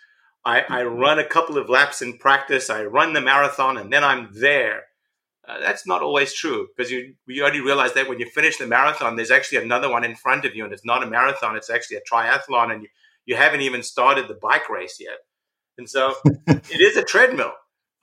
I, 0.45 0.61
I 0.61 0.83
run 0.83 1.19
a 1.19 1.25
couple 1.25 1.57
of 1.57 1.69
laps 1.69 2.01
in 2.01 2.17
practice, 2.17 2.69
I 2.69 2.85
run 2.85 3.13
the 3.13 3.21
marathon, 3.21 3.77
and 3.77 3.91
then 3.91 4.03
I'm 4.03 4.29
there. 4.33 4.83
Uh, 5.47 5.59
that's 5.59 5.85
not 5.85 6.01
always 6.01 6.33
true 6.33 6.67
because 6.75 6.91
you 6.91 7.15
you 7.27 7.41
already 7.41 7.61
realize 7.61 7.93
that 7.93 8.07
when 8.07 8.19
you 8.19 8.25
finish 8.27 8.57
the 8.57 8.67
marathon, 8.67 9.15
there's 9.15 9.31
actually 9.31 9.63
another 9.63 9.89
one 9.89 10.03
in 10.03 10.15
front 10.15 10.45
of 10.45 10.55
you, 10.55 10.63
and 10.63 10.73
it's 10.73 10.85
not 10.85 11.03
a 11.03 11.07
marathon; 11.07 11.55
it's 11.55 11.69
actually 11.69 11.97
a 11.97 12.01
triathlon, 12.11 12.71
and 12.71 12.83
you, 12.83 12.89
you 13.25 13.35
haven't 13.35 13.61
even 13.61 13.83
started 13.83 14.27
the 14.27 14.39
bike 14.41 14.69
race 14.69 14.97
yet. 14.99 15.17
And 15.77 15.89
so, 15.89 16.15
it 16.47 16.81
is 16.81 16.97
a 16.97 17.03
treadmill 17.03 17.53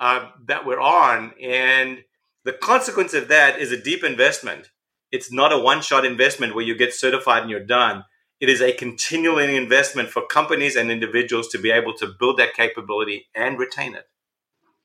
uh, 0.00 0.28
that 0.46 0.66
we're 0.66 0.80
on, 0.80 1.32
and 1.40 1.98
the 2.44 2.52
consequence 2.52 3.14
of 3.14 3.28
that 3.28 3.60
is 3.60 3.72
a 3.72 3.80
deep 3.80 4.02
investment. 4.02 4.70
It's 5.10 5.32
not 5.32 5.52
a 5.52 5.58
one 5.58 5.82
shot 5.82 6.04
investment 6.04 6.54
where 6.54 6.64
you 6.64 6.76
get 6.76 6.94
certified 6.94 7.42
and 7.42 7.50
you're 7.50 7.64
done. 7.64 8.04
It 8.40 8.48
is 8.48 8.60
a 8.60 8.72
continuing 8.72 9.56
investment 9.56 10.10
for 10.10 10.26
companies 10.26 10.76
and 10.76 10.90
individuals 10.90 11.48
to 11.48 11.58
be 11.58 11.70
able 11.70 11.94
to 11.94 12.14
build 12.18 12.38
that 12.38 12.54
capability 12.54 13.26
and 13.34 13.58
retain 13.58 13.94
it. 13.94 14.04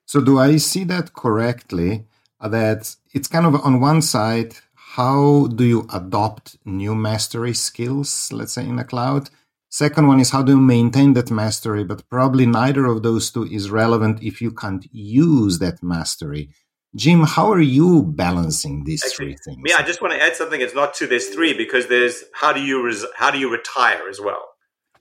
So, 0.06 0.22
do 0.22 0.40
I 0.40 0.58
see 0.58 0.84
that 0.86 1.14
correctly? 1.14 2.06
That 2.42 2.96
it's 3.14 3.30
kind 3.30 3.46
of 3.46 3.56
on 3.64 3.80
one 3.80 4.02
side, 4.02 4.56
how 4.76 5.48
do 5.48 5.64
you 5.64 5.88
adopt 5.94 6.58
new 6.66 6.94
mastery 6.94 7.54
skills, 7.54 8.32
let's 8.34 8.54
say 8.54 8.66
in 8.66 8.76
the 8.76 8.84
cloud? 8.84 9.30
Second 9.74 10.06
one 10.08 10.20
is 10.20 10.30
how 10.30 10.44
do 10.44 10.52
you 10.52 10.62
maintain 10.62 11.14
that 11.14 11.32
mastery? 11.32 11.84
But 11.84 12.08
probably 12.08 12.46
neither 12.46 12.86
of 12.86 13.02
those 13.02 13.32
two 13.32 13.46
is 13.46 13.72
relevant 13.72 14.22
if 14.22 14.40
you 14.40 14.52
can't 14.52 14.86
use 14.92 15.58
that 15.58 15.82
mastery. 15.82 16.52
Jim, 16.96 17.24
how 17.24 17.52
are 17.52 17.60
you 17.60 18.04
balancing 18.04 18.84
these 18.84 19.04
Actually, 19.04 19.34
three 19.34 19.38
things? 19.44 19.62
Yeah, 19.66 19.78
I 19.80 19.82
just 19.82 20.00
want 20.00 20.14
to 20.14 20.22
add 20.22 20.36
something. 20.36 20.62
It's 20.62 20.76
not 20.76 20.94
to 20.96 21.08
there's 21.08 21.30
three 21.30 21.58
because 21.58 21.88
there's 21.88 22.24
how 22.36 22.54
do 22.54 22.62
you 22.62 22.86
res- 22.86 23.08
how 23.16 23.32
do 23.32 23.40
you 23.40 23.52
retire 23.52 24.08
as 24.08 24.22
well. 24.22 24.48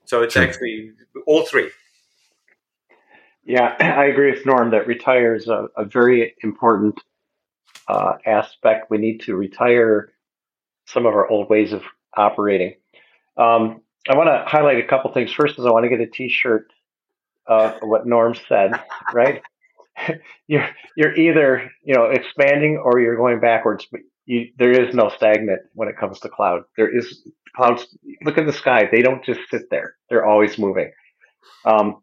So 0.07 0.23
it's 0.23 0.33
True. 0.33 0.43
actually 0.43 0.93
all 1.27 1.45
three. 1.45 1.71
Yeah, 3.45 3.77
I 3.79 4.07
agree 4.07 4.31
with 4.31 4.47
Norm 4.47 4.71
that 4.71 4.87
retire 4.87 5.35
is 5.35 5.49
a, 5.49 5.69
a 5.77 5.85
very 5.85 6.35
important 6.43 6.99
uh, 7.89 8.15
aspect. 8.25 8.89
We 8.89 8.97
need 8.97 9.21
to 9.27 9.37
retire 9.37 10.15
some 10.87 11.05
of 11.05 11.13
our 11.13 11.29
old 11.29 11.51
ways 11.51 11.75
of 11.75 11.83
operating. 12.17 12.77
Um, 13.37 13.83
I 14.09 14.17
want 14.17 14.29
to 14.29 14.45
highlight 14.47 14.79
a 14.79 14.87
couple 14.87 15.13
things. 15.13 15.33
First 15.33 15.59
is 15.59 15.67
I 15.67 15.71
want 15.71 15.85
to 15.85 15.89
get 15.89 16.01
a 16.01 16.07
T-shirt 16.07 16.67
of 17.47 17.75
what 17.83 18.07
Norm 18.07 18.35
said, 18.49 18.73
right? 19.15 19.43
you're 20.47 20.69
you're 20.97 21.15
either 21.15 21.71
you 21.85 21.95
know 21.95 22.07
expanding 22.07 22.81
or 22.83 23.01
you're 23.01 23.17
going 23.17 23.41
backwards. 23.41 23.87
But 23.91 24.01
you, 24.25 24.49
there 24.59 24.71
is 24.71 24.95
no 24.95 25.09
stagnant 25.09 25.61
when 25.75 25.89
it 25.89 25.97
comes 25.99 26.21
to 26.21 26.29
cloud. 26.29 26.63
There 26.77 26.95
is 26.95 27.27
clouds. 27.55 27.87
Look 28.25 28.39
at 28.39 28.47
the 28.47 28.53
sky; 28.53 28.89
they 28.91 29.03
don't 29.03 29.25
just 29.25 29.41
sit 29.51 29.71
there; 29.71 29.97
they're 30.09 30.25
always 30.25 30.59
moving. 30.59 30.91
Um, 31.65 32.03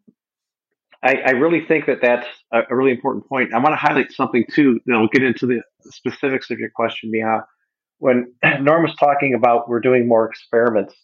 I, 1.02 1.14
I, 1.26 1.30
really 1.30 1.64
think 1.64 1.86
that 1.86 2.00
that's 2.02 2.26
a, 2.52 2.60
a, 2.70 2.76
really 2.76 2.90
important 2.90 3.26
point. 3.26 3.54
I 3.54 3.58
want 3.58 3.72
to 3.72 3.76
highlight 3.76 4.12
something 4.12 4.44
too. 4.52 4.80
Then 4.84 4.96
I'll 4.96 5.08
get 5.08 5.22
into 5.22 5.46
the 5.46 5.62
specifics 5.90 6.50
of 6.50 6.58
your 6.58 6.70
question, 6.70 7.10
Miha. 7.10 7.44
When 7.98 8.32
Norm 8.60 8.82
was 8.82 8.94
talking 8.96 9.34
about 9.34 9.68
we're 9.68 9.80
doing 9.80 10.06
more 10.06 10.28
experiments, 10.28 10.94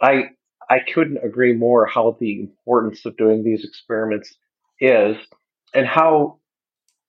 I 0.00 0.30
I 0.70 0.80
couldn't 0.94 1.24
agree 1.24 1.54
more 1.54 1.86
how 1.86 2.16
the 2.20 2.40
importance 2.40 3.04
of 3.06 3.16
doing 3.16 3.42
these 3.42 3.64
experiments 3.64 4.36
is 4.80 5.16
and 5.74 5.86
how 5.86 6.38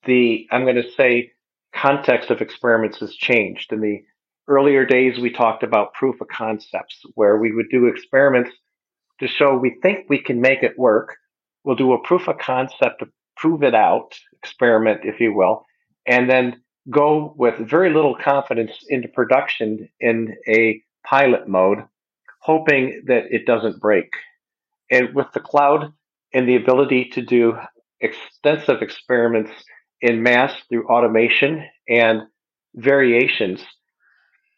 the, 0.06 0.48
I'm 0.52 0.64
going 0.64 0.76
to 0.76 0.92
say, 0.96 1.32
context 1.76 2.30
of 2.30 2.42
experiments 2.42 3.00
has 3.00 3.14
changed. 3.16 3.74
In 3.74 3.82
the 3.82 4.02
earlier 4.48 4.86
days, 4.86 5.20
we 5.20 5.30
talked 5.30 5.64
about 5.64 5.94
proof 5.94 6.22
of 6.22 6.28
concepts, 6.30 7.02
where 7.16 7.38
we 7.38 7.54
would 7.54 7.70
do 7.70 7.88
experiments 7.88 8.52
to 9.20 9.28
show 9.28 9.58
we 9.58 9.78
think 9.82 10.06
we 10.08 10.20
can 10.20 10.40
make 10.40 10.64
it 10.64 10.80
work. 10.80 11.18
We'll 11.64 11.76
do 11.76 11.94
a 11.94 12.02
proof 12.02 12.28
of 12.28 12.38
concept 12.38 13.00
to 13.00 13.10
prove 13.36 13.64
it 13.64 13.76
out, 13.76 14.18
experiment, 14.42 15.02
if 15.04 15.20
you 15.20 15.34
will, 15.34 15.66
and 16.08 16.30
then 16.30 16.62
go 16.90 17.34
with 17.38 17.70
very 17.70 17.94
little 17.94 18.16
confidence 18.16 18.72
into 18.88 19.08
production 19.10 19.90
in 20.00 20.36
a 20.48 20.82
pilot 21.06 21.48
mode, 21.48 21.80
hoping 22.40 23.04
that 23.08 23.26
it 23.30 23.46
doesn't 23.46 23.80
break. 23.80 24.10
And 24.92 25.14
with 25.14 25.28
the 25.34 25.40
cloud 25.40 25.94
and 26.34 26.48
the 26.48 26.56
ability 26.56 27.10
to 27.14 27.22
do 27.22 27.54
extensive 28.02 28.82
experiments 28.82 29.52
in 30.02 30.24
mass 30.24 30.54
through 30.70 30.88
automation 30.88 31.66
and 31.88 32.22
variations, 32.76 33.64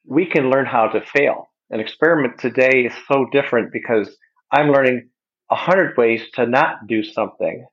we 0.06 0.26
can 0.26 0.50
learn 0.50 0.66
how 0.66 0.88
to 0.88 1.02
fail. 1.02 1.50
An 1.70 1.80
experiment 1.80 2.40
today 2.40 2.86
is 2.86 2.94
so 3.08 3.26
different 3.32 3.72
because 3.72 4.16
I'm 4.52 4.72
learning 4.72 5.10
a 5.50 5.56
hundred 5.56 5.98
ways 5.98 6.22
to 6.34 6.46
not 6.46 6.88
do 6.88 7.04
something 7.04 7.66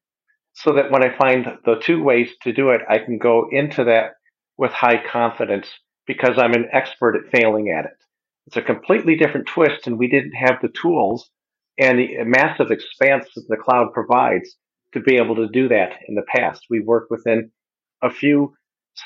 so 0.53 0.75
that 0.75 0.91
when 0.91 1.05
I 1.05 1.17
find 1.17 1.47
the 1.65 1.81
two 1.81 2.03
ways 2.03 2.31
to 2.43 2.53
do 2.53 2.71
it, 2.71 2.81
I 2.88 2.99
can 2.99 3.19
go 3.19 3.49
into 3.50 3.85
that 3.85 4.12
with 4.57 4.73
high 4.73 5.03
confidence 5.05 5.69
because 6.07 6.37
I'm 6.38 6.55
an 6.55 6.69
expert 6.73 7.17
at 7.17 7.31
failing 7.31 7.71
at 7.71 7.85
it. 7.85 7.99
It's 8.49 8.57
a 8.57 8.62
completely 8.62 9.14
different 9.14 9.47
twist 9.47 9.87
and 9.87 9.99
we 9.99 10.09
didn't 10.09 10.33
have 10.33 10.57
the 10.62 10.71
tools 10.71 11.28
and 11.78 11.99
the 11.99 12.25
massive 12.25 12.71
expanse 12.71 13.26
that 13.35 13.45
the 13.47 13.59
cloud 13.59 13.93
provides 13.93 14.57
to 14.95 15.00
be 15.00 15.17
able 15.17 15.37
to 15.37 15.49
do 15.49 15.69
that 15.69 15.90
in 16.09 16.14
the 16.14 16.25
past. 16.35 16.64
We 16.71 16.81
worked 16.81 17.11
within 17.11 17.50
a 18.02 18.09
few 18.09 18.55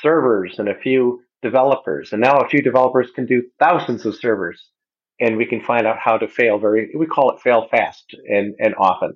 servers 0.00 0.60
and 0.60 0.68
a 0.68 0.78
few 0.78 1.22
developers, 1.42 2.12
and 2.12 2.22
now 2.22 2.38
a 2.38 2.48
few 2.48 2.62
developers 2.62 3.10
can 3.16 3.26
do 3.26 3.42
thousands 3.58 4.06
of 4.06 4.14
servers, 4.14 4.64
and 5.18 5.36
we 5.36 5.44
can 5.44 5.60
find 5.60 5.88
out 5.88 5.98
how 5.98 6.18
to 6.18 6.28
fail 6.28 6.60
very. 6.60 6.92
We 6.96 7.06
call 7.06 7.32
it 7.32 7.40
fail 7.40 7.66
fast 7.68 8.14
and 8.28 8.54
and 8.60 8.76
often. 8.78 9.14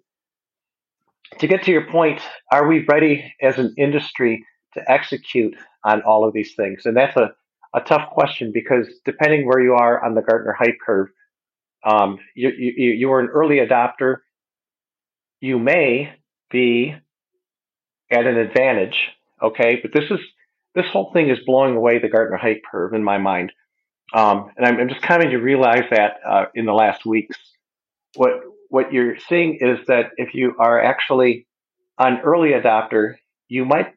To 1.38 1.46
get 1.46 1.62
to 1.62 1.70
your 1.70 1.88
point, 1.88 2.20
are 2.50 2.66
we 2.66 2.84
ready 2.88 3.32
as 3.40 3.58
an 3.58 3.76
industry 3.78 4.44
to 4.74 4.90
execute 4.90 5.54
on 5.84 6.02
all 6.02 6.26
of 6.26 6.34
these 6.34 6.56
things? 6.56 6.84
And 6.84 6.96
that's 6.96 7.16
a, 7.16 7.30
a 7.76 7.80
tough 7.80 8.10
question 8.10 8.50
because 8.52 8.86
depending 9.04 9.46
where 9.46 9.62
you 9.62 9.74
are 9.74 10.02
on 10.02 10.14
the 10.14 10.22
Gartner 10.22 10.56
hype 10.58 10.78
curve, 10.84 11.08
um, 11.84 12.18
you, 12.34 12.48
you, 12.48 12.90
you 12.92 13.12
are 13.12 13.20
an 13.20 13.28
early 13.28 13.56
adopter. 13.58 14.16
You 15.40 15.58
may 15.58 16.14
be 16.50 16.96
at 18.10 18.26
an 18.26 18.38
advantage. 18.38 19.10
Okay, 19.42 19.78
but 19.82 19.92
this 19.92 20.10
is 20.10 20.18
this 20.74 20.86
whole 20.90 21.12
thing 21.12 21.28
is 21.28 21.38
blowing 21.44 21.76
away 21.76 21.98
the 21.98 22.08
Gartner 22.08 22.38
hype 22.38 22.62
curve 22.70 22.94
in 22.94 23.04
my 23.04 23.18
mind, 23.18 23.52
um, 24.14 24.50
and 24.56 24.66
I'm, 24.66 24.80
I'm, 24.80 24.88
just 24.88 25.02
coming 25.02 25.30
to 25.30 25.36
realize 25.36 25.84
that 25.90 26.16
uh, 26.26 26.46
in 26.54 26.64
the 26.64 26.72
last 26.72 27.04
weeks. 27.04 27.36
What 28.14 28.40
what 28.70 28.92
you're 28.92 29.18
seeing 29.28 29.58
is 29.60 29.86
that 29.88 30.12
if 30.16 30.32
you 30.32 30.54
are 30.58 30.82
actually 30.82 31.46
an 31.98 32.20
early 32.24 32.50
adopter, 32.50 33.16
you 33.48 33.66
might 33.66 33.94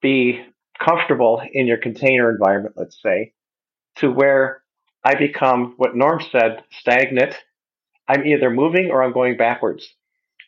be 0.00 0.44
comfortable 0.78 1.42
in 1.52 1.66
your 1.66 1.78
container 1.78 2.30
environment, 2.30 2.74
let's 2.76 3.00
say, 3.02 3.32
to 3.96 4.10
where 4.10 4.62
I 5.04 5.14
become 5.14 5.74
what 5.76 5.94
Norm 5.94 6.20
said, 6.32 6.62
stagnant. 6.70 7.34
I'm 8.08 8.26
either 8.26 8.50
moving 8.50 8.90
or 8.90 9.02
I'm 9.02 9.12
going 9.12 9.36
backwards. 9.36 9.86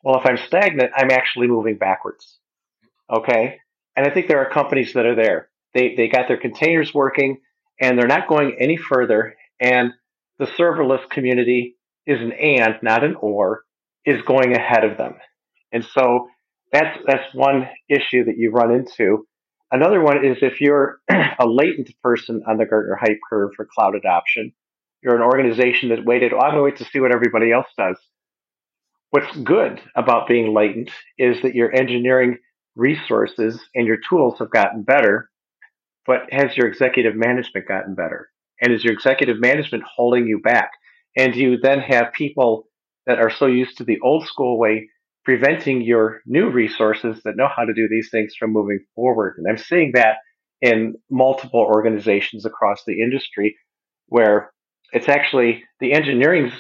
Well, 0.03 0.19
if 0.19 0.27
I'm 0.27 0.39
stagnant, 0.47 0.93
I'm 0.97 1.11
actually 1.11 1.47
moving 1.47 1.77
backwards. 1.77 2.39
Okay. 3.11 3.59
And 3.97 4.07
I 4.07 4.11
think 4.11 4.29
there 4.29 4.41
are 4.41 4.51
companies 4.51 4.93
that 4.95 5.07
are 5.07 5.15
there. 5.15 5.49
They, 5.75 5.95
they 5.97 6.09
got 6.09 6.29
their 6.29 6.37
containers 6.39 6.93
working 6.95 7.39
and 7.81 7.99
they're 7.99 8.07
not 8.07 8.29
going 8.29 8.57
any 8.59 8.77
further. 8.77 9.35
And 9.61 9.93
the 10.39 10.47
serverless 10.47 11.09
community 11.11 11.77
is 12.07 12.21
an 12.21 12.33
and, 12.33 12.75
not 12.83 13.05
an 13.05 13.17
or, 13.21 13.65
is 14.05 14.23
going 14.23 14.55
ahead 14.55 14.85
of 14.85 14.97
them. 14.97 15.15
And 15.73 15.85
so 15.85 16.29
that's, 16.73 16.99
that's 17.07 17.35
one 17.35 17.69
issue 17.89 18.25
that 18.25 18.37
you 18.37 18.51
run 18.51 18.71
into. 18.71 19.27
Another 19.73 20.01
one 20.01 20.25
is 20.25 20.39
if 20.43 20.61
you're 20.61 21.01
a 21.11 21.47
latent 21.47 21.91
person 22.03 22.43
on 22.47 22.57
the 22.57 22.67
Gartner 22.67 22.97
hype 23.01 23.19
curve 23.29 23.51
for 23.57 23.67
cloud 23.67 23.95
adoption, 23.95 24.53
you're 25.03 25.17
an 25.17 25.23
organization 25.23 25.91
that 25.91 26.05
waited, 26.05 26.33
oh, 26.33 26.39
I'm 26.39 26.53
going 26.53 26.57
to 26.57 26.63
wait 26.63 26.77
to 26.77 26.85
see 26.85 27.01
what 27.01 27.15
everybody 27.15 27.53
else 27.53 27.67
does. 27.77 27.97
What's 29.11 29.37
good 29.37 29.81
about 29.95 30.29
being 30.29 30.55
latent 30.55 30.91
is 31.19 31.43
that 31.43 31.55
your 31.55 31.75
engineering 31.75 32.39
resources 32.75 33.61
and 33.75 33.87
your 33.87 33.99
tools 34.09 34.39
have 34.39 34.51
gotten 34.51 34.83
better, 34.83 35.31
but 36.07 36.23
has 36.31 36.57
your 36.57 36.67
executive 36.67 37.15
management 37.15 37.67
gotten 37.67 37.95
better? 37.95 38.29
And 38.61 38.73
is 38.73 38.85
your 38.85 38.93
executive 38.95 39.41
management 39.41 39.85
holding 39.85 40.27
you 40.27 40.41
back? 40.41 40.71
And 41.17 41.35
you 41.35 41.59
then 41.59 41.81
have 41.81 42.13
people 42.13 42.69
that 43.07 43.19
are 43.19 43.31
so 43.31 43.47
used 43.47 43.79
to 43.79 43.85
the 43.85 43.99
old 44.01 44.27
school 44.27 44.59
way 44.59 44.89
preventing 45.27 45.83
your 45.83 46.21
new 46.25 46.49
resources 46.49 47.21
that 47.25 47.37
know 47.37 47.49
how 47.55 47.65
to 47.65 47.75
do 47.75 47.89
these 47.91 48.11
things 48.13 48.37
from 48.39 48.53
moving 48.53 48.79
forward? 48.95 49.35
And 49.37 49.47
I'm 49.51 49.59
seeing 49.59 49.91
that 49.95 50.19
in 50.63 50.95
multiple 51.11 51.59
organizations 51.61 52.47
across 52.47 52.85
the 52.87 53.03
industry 53.03 53.57
where 54.07 54.53
it's 54.93 55.09
actually 55.09 55.65
the 55.81 55.93
engineering 55.95 56.53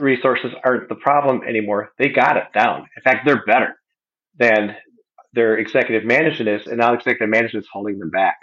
resources 0.00 0.52
aren't 0.64 0.88
the 0.88 0.96
problem 0.96 1.42
anymore. 1.48 1.92
They 1.96 2.08
got 2.08 2.36
it 2.36 2.52
down. 2.52 2.80
In 2.96 3.02
fact, 3.04 3.24
they're 3.24 3.44
better 3.46 3.76
than 4.36 4.74
their 5.32 5.56
executive 5.56 6.04
management 6.04 6.48
is, 6.48 6.66
and 6.66 6.78
now 6.78 6.94
executive 6.94 7.28
management 7.28 7.64
is 7.64 7.70
holding 7.72 8.00
them 8.00 8.10
back. 8.10 8.38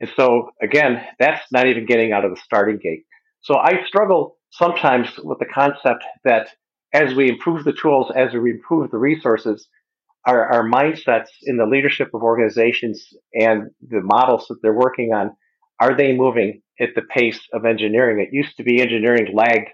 And 0.00 0.10
so 0.14 0.50
again, 0.60 1.02
that's 1.18 1.50
not 1.50 1.66
even 1.66 1.86
getting 1.86 2.12
out 2.12 2.26
of 2.26 2.32
the 2.32 2.40
starting 2.44 2.78
gate. 2.82 3.04
So 3.40 3.56
I 3.56 3.82
struggle 3.86 4.36
sometimes 4.50 5.08
with 5.24 5.38
the 5.38 5.46
concept 5.46 6.04
that 6.24 6.48
as 6.92 7.14
we 7.14 7.28
improve 7.28 7.64
the 7.64 7.72
tools, 7.72 8.10
as 8.14 8.32
we 8.32 8.50
improve 8.50 8.90
the 8.90 8.98
resources, 8.98 9.68
our, 10.26 10.52
our 10.52 10.68
mindsets 10.68 11.28
in 11.44 11.56
the 11.56 11.66
leadership 11.66 12.08
of 12.14 12.22
organizations 12.22 13.06
and 13.34 13.70
the 13.88 14.00
models 14.02 14.46
that 14.48 14.58
they're 14.62 14.72
working 14.72 15.12
on, 15.12 15.30
are 15.80 15.96
they 15.96 16.12
moving 16.12 16.62
at 16.78 16.90
the 16.94 17.02
pace 17.02 17.40
of 17.52 17.64
engineering? 17.64 18.20
It 18.20 18.34
used 18.34 18.56
to 18.56 18.62
be 18.62 18.80
engineering 18.80 19.34
lagged 19.34 19.70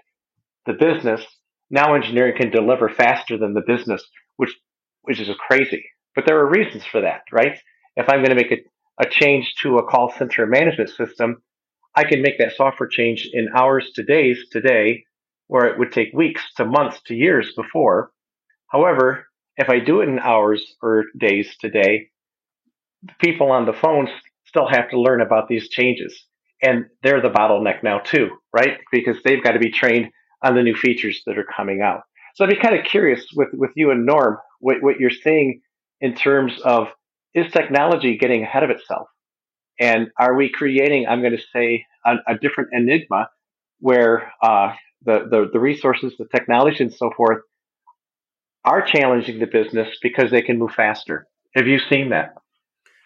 the 0.65 0.73
business, 0.73 1.25
now 1.69 1.95
engineering 1.95 2.35
can 2.37 2.51
deliver 2.51 2.89
faster 2.89 3.37
than 3.37 3.53
the 3.53 3.63
business, 3.65 4.03
which 4.37 4.55
which 5.01 5.19
is 5.19 5.29
crazy. 5.47 5.85
But 6.15 6.25
there 6.25 6.37
are 6.39 6.49
reasons 6.49 6.85
for 6.85 7.01
that, 7.01 7.21
right? 7.31 7.57
If 7.95 8.07
I'm 8.09 8.23
going 8.23 8.35
to 8.35 8.43
make 8.43 8.51
a, 8.51 9.03
a 9.03 9.09
change 9.09 9.53
to 9.63 9.77
a 9.77 9.87
call 9.87 10.13
center 10.17 10.45
management 10.45 10.89
system, 10.89 11.41
I 11.95 12.03
can 12.03 12.21
make 12.21 12.37
that 12.39 12.55
software 12.55 12.89
change 12.89 13.29
in 13.31 13.47
hours 13.55 13.89
to 13.95 14.03
days 14.03 14.37
today, 14.51 15.05
where 15.47 15.65
it 15.65 15.79
would 15.79 15.91
take 15.91 16.13
weeks 16.13 16.41
to 16.57 16.65
months 16.65 16.99
to 17.07 17.15
years 17.15 17.53
before. 17.55 18.11
However, 18.67 19.27
if 19.55 19.69
I 19.69 19.79
do 19.79 20.01
it 20.01 20.09
in 20.09 20.19
hours 20.19 20.75
or 20.81 21.05
days 21.17 21.55
today, 21.59 22.09
the 23.03 23.13
people 23.19 23.51
on 23.51 23.65
the 23.65 23.73
phones 23.73 24.09
still 24.45 24.67
have 24.67 24.89
to 24.89 24.99
learn 24.99 25.21
about 25.21 25.47
these 25.47 25.69
changes. 25.69 26.25
And 26.61 26.85
they're 27.03 27.21
the 27.21 27.29
bottleneck 27.29 27.83
now 27.83 27.99
too, 27.99 28.29
right? 28.53 28.77
Because 28.91 29.17
they've 29.23 29.43
got 29.43 29.51
to 29.51 29.59
be 29.59 29.71
trained 29.71 30.09
on 30.43 30.55
the 30.55 30.63
new 30.63 30.75
features 30.75 31.21
that 31.25 31.37
are 31.37 31.45
coming 31.55 31.81
out. 31.81 32.01
So 32.35 32.43
I'd 32.43 32.49
be 32.49 32.55
kind 32.57 32.77
of 32.77 32.85
curious 32.85 33.25
with, 33.35 33.49
with 33.53 33.71
you 33.75 33.91
and 33.91 34.05
Norm, 34.05 34.37
what, 34.59 34.77
what 34.81 34.99
you're 34.99 35.09
seeing 35.09 35.61
in 36.01 36.15
terms 36.15 36.53
of 36.63 36.87
is 37.33 37.51
technology 37.51 38.17
getting 38.17 38.43
ahead 38.43 38.63
of 38.63 38.69
itself? 38.69 39.07
And 39.79 40.07
are 40.19 40.35
we 40.35 40.49
creating, 40.49 41.07
I'm 41.07 41.21
going 41.21 41.37
to 41.37 41.43
say, 41.53 41.85
a, 42.05 42.15
a 42.27 42.37
different 42.37 42.69
enigma 42.73 43.29
where 43.79 44.31
uh, 44.41 44.73
the, 45.05 45.27
the, 45.29 45.49
the 45.53 45.59
resources, 45.59 46.13
the 46.17 46.25
technology, 46.25 46.83
and 46.83 46.93
so 46.93 47.11
forth 47.15 47.39
are 48.65 48.81
challenging 48.81 49.39
the 49.39 49.47
business 49.47 49.87
because 50.01 50.31
they 50.31 50.41
can 50.41 50.59
move 50.59 50.71
faster? 50.71 51.27
Have 51.55 51.67
you 51.67 51.79
seen 51.79 52.09
that? 52.09 52.35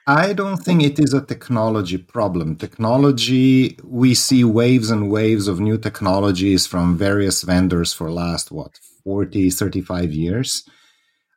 I 0.08 0.34
don't 0.34 0.58
think 0.58 0.82
it 0.82 1.00
is 1.00 1.14
a 1.14 1.22
technology 1.22 1.98
problem. 1.98 2.56
Technology, 2.56 3.78
we 3.84 4.16
see 4.16 4.44
waves 4.44 4.90
and 4.90 5.12
waves 5.12 5.48
of 5.48 5.60
new 5.60 5.78
technologies 5.78 6.66
from 6.66 6.98
various 6.98 7.44
vendors 7.44 7.94
for 7.94 8.12
last, 8.12 8.52
what, 8.52 8.80
40, 9.04 9.52
35 9.52 10.12
years. 10.12 10.64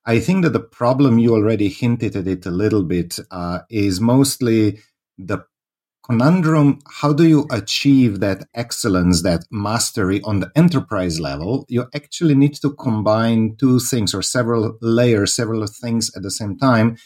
I 0.07 0.19
think 0.19 0.45
that 0.45 0.55
the 0.55 0.61
problem 0.61 1.19
you 1.19 1.35
already 1.35 1.69
hinted 1.69 2.17
at 2.17 2.27
it 2.27 2.47
a 2.47 2.51
little 2.51 2.83
bit 2.83 3.19
uh, 3.31 3.61
is 3.69 4.01
mostly 4.01 4.81
the 5.19 5.45
conundrum 6.05 6.79
how 7.01 7.13
do 7.13 7.27
you 7.27 7.47
achieve 7.51 8.21
that 8.21 8.47
excellence 8.55 9.23
that 9.23 9.45
mastery 9.51 10.21
on 10.23 10.41
the 10.41 10.51
enterprise 10.55 11.19
level? 11.19 11.65
You 11.69 11.87
actually 11.95 12.35
need 12.35 12.55
to 12.57 12.75
combine 12.75 13.57
two 13.57 13.81
things 13.81 14.15
or 14.15 14.23
several 14.23 14.77
layers 14.81 15.35
several 15.35 15.67
things 15.67 16.11
at 16.15 16.23
the 16.23 16.31
same 16.31 16.59
time. 16.59 16.97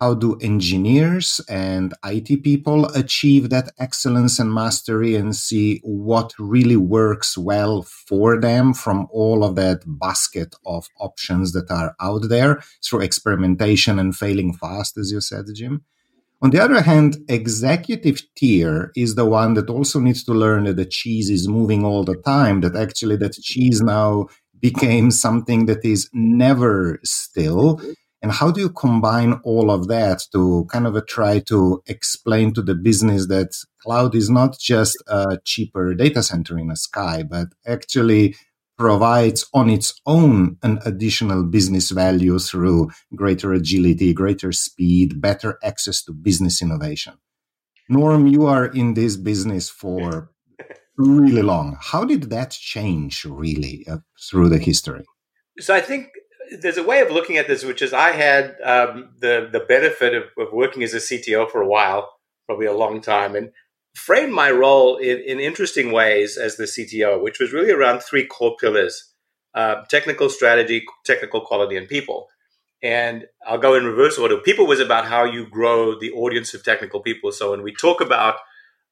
How 0.00 0.12
do 0.12 0.36
engineers 0.42 1.40
and 1.48 1.94
IT 2.04 2.42
people 2.42 2.86
achieve 2.94 3.48
that 3.50 3.70
excellence 3.78 4.38
and 4.38 4.52
mastery 4.52 5.14
and 5.14 5.34
see 5.34 5.80
what 5.82 6.34
really 6.38 6.76
works 6.76 7.38
well 7.38 7.82
for 7.82 8.38
them 8.38 8.74
from 8.74 9.06
all 9.10 9.44
of 9.44 9.54
that 9.54 9.82
basket 9.86 10.54
of 10.66 10.88
options 11.00 11.52
that 11.52 11.70
are 11.70 11.94
out 12.00 12.28
there? 12.28 12.62
Through 12.84 13.00
experimentation 13.00 13.98
and 13.98 14.14
failing 14.14 14.52
fast, 14.52 14.98
as 14.98 15.10
you 15.12 15.20
said, 15.22 15.46
Jim? 15.54 15.84
On 16.44 16.50
the 16.50 16.62
other 16.62 16.82
hand, 16.82 17.16
executive 17.26 18.20
tier 18.36 18.92
is 18.94 19.14
the 19.14 19.24
one 19.24 19.54
that 19.54 19.70
also 19.70 19.98
needs 19.98 20.22
to 20.24 20.34
learn 20.34 20.64
that 20.64 20.76
the 20.76 20.84
cheese 20.84 21.30
is 21.30 21.48
moving 21.48 21.86
all 21.86 22.04
the 22.04 22.16
time, 22.16 22.60
that 22.60 22.76
actually 22.76 23.16
that 23.16 23.32
cheese 23.32 23.80
now 23.80 24.26
became 24.60 25.10
something 25.10 25.64
that 25.64 25.82
is 25.86 26.10
never 26.12 27.00
still. 27.02 27.80
And 28.20 28.30
how 28.30 28.50
do 28.50 28.60
you 28.60 28.68
combine 28.68 29.40
all 29.42 29.70
of 29.70 29.88
that 29.88 30.20
to 30.32 30.66
kind 30.70 30.86
of 30.86 31.06
try 31.06 31.38
to 31.40 31.82
explain 31.86 32.52
to 32.54 32.62
the 32.62 32.74
business 32.74 33.26
that 33.28 33.56
cloud 33.82 34.14
is 34.14 34.28
not 34.28 34.58
just 34.58 35.02
a 35.06 35.38
cheaper 35.46 35.94
data 35.94 36.22
center 36.22 36.58
in 36.58 36.68
the 36.68 36.76
sky, 36.76 37.22
but 37.22 37.48
actually 37.66 38.36
provides 38.76 39.46
on 39.54 39.70
its 39.70 40.00
own 40.06 40.56
an 40.62 40.80
additional 40.84 41.44
business 41.44 41.90
value 41.90 42.38
through 42.38 42.90
greater 43.14 43.52
agility, 43.52 44.12
greater 44.12 44.52
speed, 44.52 45.20
better 45.20 45.58
access 45.62 46.02
to 46.02 46.12
business 46.12 46.60
innovation. 46.60 47.14
Norm, 47.88 48.26
you 48.26 48.46
are 48.46 48.66
in 48.66 48.94
this 48.94 49.16
business 49.16 49.68
for 49.68 50.30
really 50.96 51.42
long. 51.42 51.76
How 51.80 52.04
did 52.04 52.30
that 52.30 52.50
change 52.50 53.24
really 53.24 53.84
uh, 53.88 53.98
through 54.30 54.48
the 54.48 54.58
history? 54.58 55.04
So 55.58 55.74
I 55.74 55.80
think 55.80 56.08
there's 56.60 56.78
a 56.78 56.82
way 56.82 57.00
of 57.00 57.10
looking 57.10 57.36
at 57.36 57.46
this, 57.46 57.64
which 57.64 57.82
is 57.82 57.92
I 57.92 58.12
had 58.12 58.56
um, 58.62 59.10
the 59.18 59.48
the 59.50 59.60
benefit 59.60 60.14
of, 60.14 60.24
of, 60.38 60.52
working 60.52 60.82
as 60.82 60.94
a 60.94 60.98
CTO 60.98 61.50
for 61.50 61.62
a 61.62 61.68
while, 61.68 62.10
probably 62.46 62.66
a 62.66 62.72
long 62.72 63.00
time, 63.00 63.34
and 63.34 63.50
framed 63.94 64.32
my 64.32 64.50
role 64.50 64.96
in, 64.96 65.18
in 65.18 65.40
interesting 65.40 65.92
ways 65.92 66.36
as 66.36 66.56
the 66.56 66.64
CTO, 66.64 67.22
which 67.22 67.38
was 67.38 67.52
really 67.52 67.70
around 67.70 68.00
three 68.00 68.26
core 68.26 68.56
pillars: 68.60 69.12
uh, 69.54 69.82
technical 69.88 70.28
strategy, 70.28 70.84
technical 71.04 71.40
quality, 71.40 71.76
and 71.76 71.88
people. 71.88 72.28
And 72.82 73.26
I'll 73.46 73.58
go 73.58 73.74
in 73.74 73.84
reverse 73.84 74.18
order. 74.18 74.36
People 74.36 74.66
was 74.66 74.80
about 74.80 75.06
how 75.06 75.24
you 75.24 75.46
grow 75.46 75.98
the 75.98 76.12
audience 76.12 76.52
of 76.52 76.62
technical 76.62 77.00
people. 77.00 77.32
So 77.32 77.52
when 77.52 77.62
we 77.62 77.72
talk 77.72 78.02
about 78.02 78.36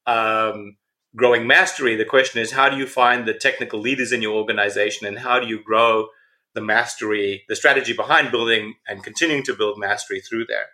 um, 0.07 0.77
growing 1.15 1.45
mastery, 1.45 1.95
the 1.95 2.05
question 2.05 2.41
is 2.41 2.51
how 2.51 2.69
do 2.69 2.77
you 2.77 2.87
find 2.87 3.27
the 3.27 3.35
technical 3.35 3.79
leaders 3.79 4.11
in 4.11 4.21
your 4.21 4.33
organization, 4.33 5.05
and 5.05 5.19
how 5.19 5.39
do 5.39 5.47
you 5.47 5.61
grow 5.61 6.07
the 6.53 6.61
mastery, 6.61 7.43
the 7.49 7.55
strategy 7.55 7.93
behind 7.93 8.31
building 8.31 8.75
and 8.87 9.03
continuing 9.03 9.43
to 9.43 9.55
build 9.55 9.77
mastery 9.77 10.21
through 10.21 10.45
there. 10.45 10.67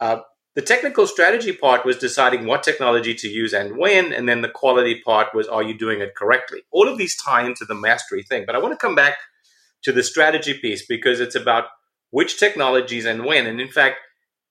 Uh, 0.00 0.20
the 0.54 0.62
technical 0.62 1.06
strategy 1.06 1.52
part 1.52 1.84
was 1.86 1.96
deciding 1.96 2.44
what 2.46 2.62
technology 2.62 3.14
to 3.14 3.28
use 3.28 3.54
and 3.54 3.76
when, 3.78 4.12
and 4.12 4.28
then 4.28 4.42
the 4.42 4.48
quality 4.48 5.00
part 5.00 5.34
was 5.34 5.48
are 5.48 5.62
you 5.62 5.76
doing 5.76 6.00
it 6.00 6.14
correctly? 6.14 6.62
All 6.70 6.88
of 6.88 6.98
these 6.98 7.16
tie 7.16 7.46
into 7.46 7.64
the 7.64 7.74
mastery 7.74 8.22
thing. 8.22 8.44
But 8.46 8.54
I 8.54 8.58
want 8.58 8.72
to 8.72 8.86
come 8.86 8.94
back 8.94 9.16
to 9.84 9.92
the 9.92 10.02
strategy 10.02 10.54
piece 10.54 10.84
because 10.84 11.20
it's 11.20 11.34
about 11.34 11.64
which 12.10 12.38
technologies 12.38 13.06
and 13.06 13.24
when. 13.24 13.46
And 13.46 13.60
in 13.60 13.68
fact, 13.68 13.96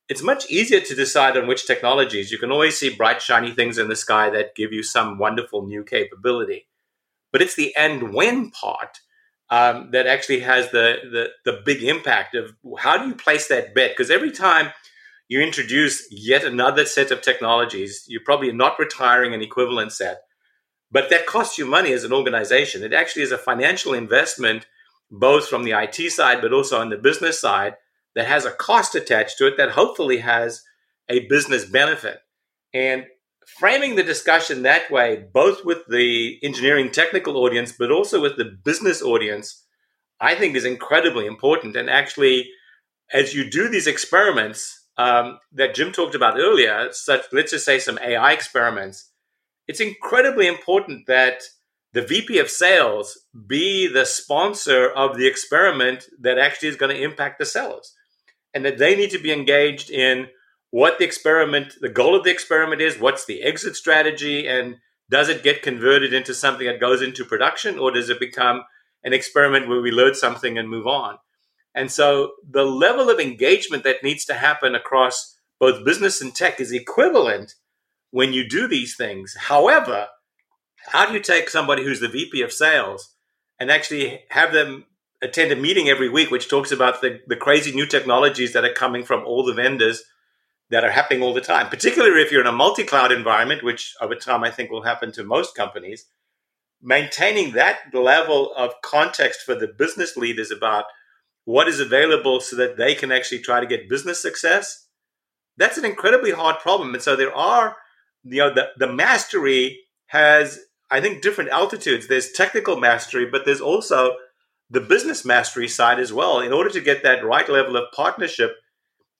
it's 0.10 0.24
much 0.24 0.50
easier 0.50 0.82
to 0.82 0.96
decide 0.96 1.38
on 1.38 1.48
which 1.48 1.68
technologies. 1.68 2.32
You 2.32 2.40
can 2.40 2.52
always 2.52 2.78
see 2.78 2.94
bright, 2.94 3.22
shiny 3.22 3.52
things 3.52 3.78
in 3.78 3.88
the 3.88 3.96
sky 3.96 4.30
that 4.32 4.56
give 4.56 4.74
you 4.74 4.84
some 4.84 5.20
wonderful 5.20 5.66
new 5.68 5.84
capability. 5.84 6.68
But 7.32 7.42
it's 7.42 7.56
the 7.56 7.74
and 7.76 8.14
when 8.14 8.52
part 8.52 9.00
um, 9.50 9.92
that 9.92 10.08
actually 10.08 10.42
has 10.42 10.72
the, 10.72 10.96
the 11.12 11.52
the 11.52 11.62
big 11.64 11.84
impact 11.84 12.36
of 12.36 12.54
how 12.80 12.98
do 12.98 13.08
you 13.08 13.16
place 13.16 13.48
that 13.48 13.76
bet? 13.76 13.92
Because 13.92 14.10
every 14.10 14.32
time 14.32 14.72
you 15.32 15.40
introduce 15.40 16.12
yet 16.12 16.44
another 16.44 16.86
set 16.86 17.10
of 17.10 17.22
technologies, 17.22 18.04
you're 18.06 18.20
probably 18.26 18.52
not 18.52 18.78
retiring 18.78 19.34
an 19.34 19.42
equivalent 19.42 19.94
set, 19.94 20.24
but 20.92 21.10
that 21.10 21.26
costs 21.26 21.58
you 21.58 21.66
money 21.66 21.94
as 21.94 22.04
an 22.04 22.12
organization. 22.12 22.84
It 22.84 22.92
actually 22.92 23.22
is 23.22 23.32
a 23.32 23.38
financial 23.38 23.94
investment, 23.94 24.66
both 25.10 25.48
from 25.48 25.64
the 25.64 25.72
IT 25.72 26.12
side, 26.12 26.42
but 26.42 26.52
also 26.52 26.82
on 26.82 26.90
the 26.90 26.98
business 26.98 27.40
side, 27.40 27.76
that 28.14 28.28
has 28.28 28.44
a 28.44 28.52
cost 28.52 28.94
attached 28.94 29.38
to 29.38 29.48
it 29.48 29.56
that 29.56 29.72
hopefully 29.72 30.18
has 30.18 30.64
a 31.08 31.26
business 31.28 31.64
benefit. 31.64 32.20
And 32.74 33.06
framing 33.58 33.96
the 33.96 34.04
discussion 34.04 34.64
that 34.64 34.92
way, 34.92 35.28
both 35.34 35.64
with 35.64 35.88
the 35.88 36.40
engineering 36.44 36.92
technical 36.92 37.38
audience, 37.38 37.72
but 37.72 37.90
also 37.90 38.22
with 38.22 38.36
the 38.36 38.60
business 38.66 39.02
audience, 39.02 39.64
I 40.20 40.36
think 40.36 40.58
is 40.58 40.66
incredibly 40.66 41.26
important. 41.26 41.78
And 41.78 41.90
actually, 41.90 42.50
as 43.14 43.34
you 43.34 43.50
do 43.50 43.70
these 43.70 43.88
experiments 43.88 44.80
um, 45.02 45.40
that 45.52 45.74
Jim 45.74 45.92
talked 45.92 46.16
about 46.16 46.38
earlier, 46.38 46.90
such 46.92 47.26
let's 47.32 47.52
just 47.52 47.66
say 47.66 47.80
some 47.80 47.98
AI 48.00 48.34
experiments, 48.34 49.10
it's 49.68 49.80
incredibly 49.80 50.48
important 50.48 51.08
that 51.08 51.42
the 51.94 52.04
VP 52.04 52.38
of 52.38 52.50
sales 52.50 53.18
be 53.48 53.88
the 53.88 54.06
sponsor 54.06 54.90
of 54.90 55.18
the 55.18 55.28
experiment 55.28 56.06
that 56.20 56.38
actually 56.38 56.70
is 56.70 56.76
going 56.76 56.96
to 56.96 57.04
impact 57.04 57.40
the 57.40 57.46
sellers, 57.46 57.96
and 58.54 58.64
that 58.64 58.78
they 58.78 58.96
need 58.96 59.10
to 59.12 59.18
be 59.18 59.34
engaged 59.34 59.90
in 59.90 60.28
what 60.70 61.00
the 61.00 61.06
experiment, 61.06 61.74
the 61.82 61.90
goal 61.90 62.16
of 62.16 62.24
the 62.24 62.32
experiment 62.32 62.82
is, 62.82 63.00
what's 63.00 63.26
the 63.26 63.42
exit 63.42 63.76
strategy, 63.76 64.48
and 64.48 64.78
does 65.10 65.30
it 65.30 65.44
get 65.44 65.64
converted 65.64 66.14
into 66.14 66.34
something 66.34 66.68
that 66.68 66.80
goes 66.80 67.02
into 67.02 67.26
production, 67.26 67.80
or 67.80 67.92
does 67.92 68.10
it 68.10 68.20
become 68.20 68.64
an 69.04 69.14
experiment 69.14 69.68
where 69.68 69.82
we 69.82 69.92
learn 69.92 70.14
something 70.14 70.58
and 70.58 70.70
move 70.70 70.86
on? 70.86 71.18
And 71.74 71.92
so 71.92 72.34
the 72.50 72.64
level 72.64 73.10
of 73.10 73.20
engagement 73.20 73.84
that 73.84 74.04
needs 74.04 74.26
to 74.26 74.34
happen 74.34 74.76
across 74.76 75.38
both 75.60 75.86
business 75.86 76.22
and 76.22 76.34
tech 76.36 76.60
is 76.60 76.72
equivalent 76.72 77.56
when 78.10 78.34
you 78.34 78.48
do 78.48 78.68
these 78.68 78.96
things. 78.96 79.36
However, 79.40 80.08
how 80.88 81.06
do 81.06 81.14
you 81.14 81.20
take 81.20 81.50
somebody 81.50 81.84
who's 81.84 82.00
the 82.00 82.10
VP 82.10 82.42
of 82.42 82.52
sales 82.52 83.16
and 83.60 83.72
actually 83.72 84.22
have 84.30 84.52
them 84.52 84.86
attend 85.22 85.52
a 85.52 85.56
meeting 85.56 85.88
every 85.88 86.10
week, 86.10 86.32
which 86.32 86.50
talks 86.50 86.72
about 86.72 87.02
the, 87.02 87.22
the 87.28 87.36
crazy 87.36 87.72
new 87.72 87.86
technologies 87.86 88.54
that 88.54 88.66
are 88.66 88.74
coming 88.74 89.04
from 89.04 89.24
all 89.24 89.46
the 89.46 89.54
vendors 89.54 90.04
that 90.72 90.84
are 90.84 90.92
happening 90.92 91.22
all 91.22 91.34
the 91.34 91.42
time, 91.42 91.68
particularly 91.68 92.22
if 92.22 92.32
you're 92.32 92.42
in 92.42 92.48
a 92.48 92.52
multi 92.52 92.84
cloud 92.84 93.12
environment, 93.12 93.64
which 93.64 93.94
over 94.02 94.16
time 94.16 94.44
I 94.44 94.50
think 94.50 94.72
will 94.72 94.84
happen 94.84 95.12
to 95.14 95.24
most 95.24 95.56
companies. 95.56 96.06
Maintaining 96.82 97.52
that 97.52 97.94
level 97.94 98.54
of 98.56 98.74
context 98.82 99.42
for 99.42 99.54
the 99.54 99.68
business 99.68 100.18
leaders 100.18 100.50
about 100.50 100.86
what 101.46 101.68
is 101.68 101.80
available 101.80 102.40
so 102.40 102.56
that 102.56 102.78
they 102.78 102.96
can 102.96 103.12
actually 103.12 103.40
try 103.40 103.60
to 103.60 103.66
get 103.66 103.90
business 103.90 104.22
success, 104.22 104.88
that's 105.58 105.78
an 105.78 105.86
incredibly 105.86 106.32
hard 106.32 106.60
problem. 106.60 106.94
And 106.94 107.04
so 107.04 107.16
there 107.16 107.36
are, 107.36 107.76
you 108.24 108.40
know, 108.40 108.54
the, 108.54 108.70
the 108.78 108.92
mastery 108.92 109.80
has, 110.08 110.60
I 110.90 111.02
think, 111.02 111.22
different 111.22 111.50
altitudes. 111.50 112.08
There's 112.08 112.32
technical 112.32 112.78
mastery, 112.78 113.26
but 113.26 113.46
there's 113.46 113.62
also 113.62 114.16
the 114.70 114.82
business 114.82 115.26
mastery 115.26 115.68
side 115.68 116.00
as 116.00 116.14
well. 116.14 116.40
In 116.40 116.54
order 116.54 116.70
to 116.70 116.82
get 116.82 117.04
that 117.04 117.26
right 117.26 117.50
level 117.50 117.76
of 117.76 117.92
partnership 117.94 118.52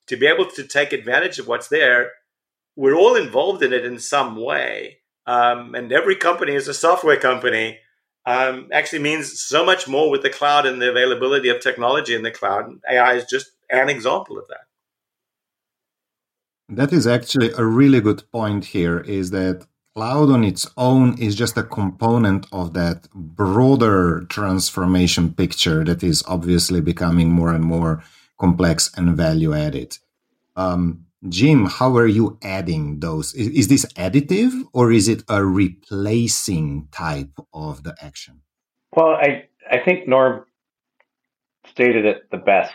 to 0.08 0.16
be 0.16 0.28
able 0.28 0.46
to 0.46 0.64
take 0.64 0.94
advantage 0.94 1.40
of 1.40 1.48
what's 1.48 1.68
there, 1.68 2.12
we're 2.76 2.96
all 2.96 3.16
involved 3.16 3.64
in 3.64 3.74
it 3.74 3.86
in 3.86 4.00
some 4.00 4.36
way. 4.36 4.98
Um, 5.26 5.76
and 5.76 5.92
every 5.92 6.16
company 6.16 6.54
is 6.54 6.68
a 6.68 6.74
software 6.74 7.18
company. 7.18 7.80
Um, 8.26 8.70
actually 8.72 9.00
means 9.00 9.42
so 9.42 9.66
much 9.66 9.88
more 9.88 10.12
with 10.12 10.22
the 10.22 10.30
cloud 10.30 10.66
and 10.66 10.82
the 10.82 10.92
availability 10.92 11.50
of 11.50 11.60
technology 11.60 12.14
in 12.14 12.22
the 12.22 12.32
cloud. 12.32 12.66
AI 12.90 13.14
is 13.14 13.26
just 13.26 13.48
an 13.72 13.90
example 13.90 14.38
of 14.38 14.48
that. 14.48 14.66
That 16.70 16.94
is 16.94 17.08
actually 17.08 17.52
a 17.58 17.66
really 17.66 18.00
good 18.00 18.24
point 18.32 18.66
here 18.66 19.00
is 19.00 19.32
that 19.32 19.66
cloud 19.96 20.30
on 20.30 20.44
its 20.44 20.68
own 20.78 21.18
is 21.18 21.36
just 21.36 21.58
a 21.58 21.64
component 21.64 22.46
of 22.52 22.74
that 22.74 23.10
broader 23.14 24.26
transformation 24.30 25.34
picture 25.34 25.84
that 25.84 26.04
is 26.04 26.24
obviously 26.28 26.80
becoming 26.80 27.30
more 27.30 27.54
and 27.54 27.66
more 27.66 28.04
complex 28.40 28.90
and 28.96 29.18
value 29.18 29.54
added. 29.54 29.98
Um, 30.56 31.06
Jim, 31.30 31.66
how 31.68 31.96
are 31.98 32.08
you 32.08 32.40
adding 32.42 33.00
those? 33.00 33.34
Is, 33.36 33.48
is, 33.50 33.68
this 33.68 33.86
additive 33.94 34.52
or 34.74 34.92
is 34.92 35.08
it 35.08 35.24
a 35.30 35.46
replacing 35.46 36.88
type 36.92 37.40
of 37.54 37.84
the 37.84 37.96
action? 38.02 38.42
Well, 38.96 39.10
I, 39.10 39.46
I 39.70 39.80
think 39.86 40.08
Norm 40.08 40.46
stated 41.68 42.06
it 42.06 42.32
the 42.32 42.38
best. 42.38 42.74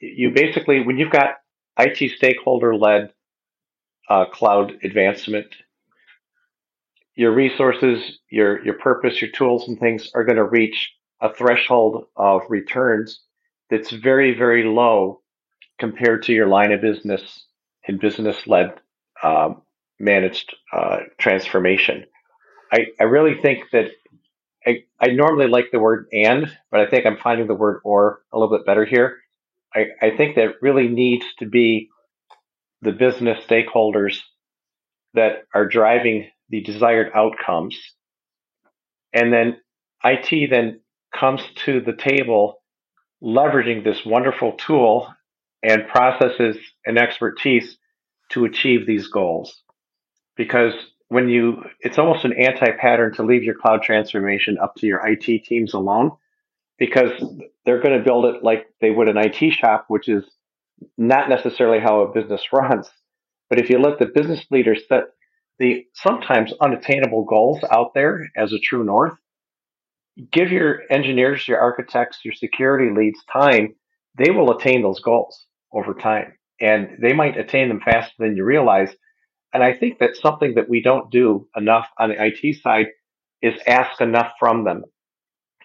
You 0.00 0.30
basically, 0.30 0.80
when 0.80 0.96
you've 0.96 1.12
got 1.12 1.36
IT 1.78 2.12
stakeholder 2.16 2.74
led 2.74 3.12
uh, 4.08 4.24
cloud 4.24 4.72
advancement, 4.82 5.48
your 7.14 7.32
resources, 7.32 8.20
your, 8.30 8.64
your 8.64 8.78
purpose, 8.78 9.20
your 9.20 9.30
tools 9.30 9.68
and 9.68 9.78
things 9.78 10.10
are 10.14 10.24
going 10.24 10.36
to 10.36 10.44
reach 10.44 10.92
a 11.20 11.32
threshold 11.32 12.06
of 12.16 12.40
returns 12.48 13.20
that's 13.68 13.90
very, 13.90 14.36
very 14.36 14.64
low 14.64 15.20
compared 15.78 16.22
to 16.22 16.32
your 16.32 16.46
line 16.46 16.72
of 16.72 16.80
business 16.80 17.45
and 17.86 18.00
business 18.00 18.46
led 18.46 18.74
um, 19.22 19.62
managed 19.98 20.54
uh, 20.72 20.98
transformation. 21.18 22.04
I, 22.72 22.86
I 23.00 23.04
really 23.04 23.40
think 23.40 23.70
that 23.72 23.90
I, 24.66 24.84
I 25.00 25.08
normally 25.08 25.48
like 25.48 25.66
the 25.70 25.78
word 25.78 26.06
and, 26.12 26.50
but 26.70 26.80
I 26.80 26.86
think 26.86 27.06
I'm 27.06 27.18
finding 27.18 27.46
the 27.46 27.54
word 27.54 27.80
or 27.84 28.22
a 28.32 28.38
little 28.38 28.56
bit 28.56 28.66
better 28.66 28.84
here. 28.84 29.18
I, 29.74 29.86
I 30.02 30.16
think 30.16 30.36
that 30.36 30.56
really 30.60 30.88
needs 30.88 31.24
to 31.38 31.46
be 31.46 31.88
the 32.82 32.92
business 32.92 33.38
stakeholders 33.46 34.20
that 35.14 35.44
are 35.54 35.66
driving 35.66 36.28
the 36.50 36.60
desired 36.62 37.10
outcomes. 37.14 37.78
And 39.12 39.32
then 39.32 39.56
IT 40.04 40.50
then 40.50 40.80
comes 41.14 41.42
to 41.64 41.80
the 41.80 41.94
table 41.94 42.62
leveraging 43.22 43.82
this 43.82 44.04
wonderful 44.04 44.52
tool 44.52 45.12
and 45.66 45.88
processes 45.88 46.56
and 46.86 46.96
expertise 46.96 47.76
to 48.30 48.44
achieve 48.44 48.86
these 48.86 49.08
goals. 49.08 49.62
Because 50.36 50.72
when 51.08 51.28
you, 51.28 51.64
it's 51.80 51.98
almost 51.98 52.24
an 52.24 52.34
anti 52.34 52.70
pattern 52.78 53.14
to 53.14 53.24
leave 53.24 53.42
your 53.42 53.56
cloud 53.56 53.82
transformation 53.82 54.58
up 54.62 54.76
to 54.76 54.86
your 54.86 55.04
IT 55.06 55.44
teams 55.44 55.74
alone, 55.74 56.12
because 56.78 57.10
they're 57.64 57.82
going 57.82 57.98
to 57.98 58.04
build 58.04 58.26
it 58.26 58.44
like 58.44 58.66
they 58.80 58.90
would 58.90 59.08
an 59.08 59.16
IT 59.16 59.52
shop, 59.52 59.86
which 59.88 60.08
is 60.08 60.24
not 60.96 61.28
necessarily 61.28 61.80
how 61.80 62.02
a 62.02 62.12
business 62.12 62.42
runs. 62.52 62.88
But 63.50 63.58
if 63.58 63.68
you 63.68 63.78
let 63.78 63.98
the 63.98 64.06
business 64.06 64.44
leaders 64.50 64.82
set 64.88 65.04
the 65.58 65.86
sometimes 65.94 66.52
unattainable 66.60 67.24
goals 67.24 67.60
out 67.70 67.92
there 67.94 68.28
as 68.36 68.52
a 68.52 68.58
true 68.58 68.84
north, 68.84 69.14
give 70.30 70.52
your 70.52 70.82
engineers, 70.90 71.48
your 71.48 71.58
architects, 71.58 72.18
your 72.24 72.34
security 72.34 72.94
leads 72.94 73.18
time, 73.32 73.74
they 74.18 74.30
will 74.30 74.54
attain 74.56 74.82
those 74.82 75.00
goals 75.00 75.45
over 75.72 75.94
time. 75.94 76.34
And 76.60 76.98
they 77.00 77.12
might 77.12 77.36
attain 77.36 77.68
them 77.68 77.80
faster 77.84 78.14
than 78.18 78.36
you 78.36 78.44
realize. 78.44 78.90
And 79.52 79.62
I 79.62 79.74
think 79.74 79.98
that's 79.98 80.20
something 80.20 80.54
that 80.54 80.68
we 80.68 80.82
don't 80.82 81.10
do 81.10 81.48
enough 81.56 81.86
on 81.98 82.10
the 82.10 82.16
IT 82.18 82.62
side 82.62 82.86
is 83.42 83.60
ask 83.66 84.00
enough 84.00 84.32
from 84.38 84.64
them. 84.64 84.84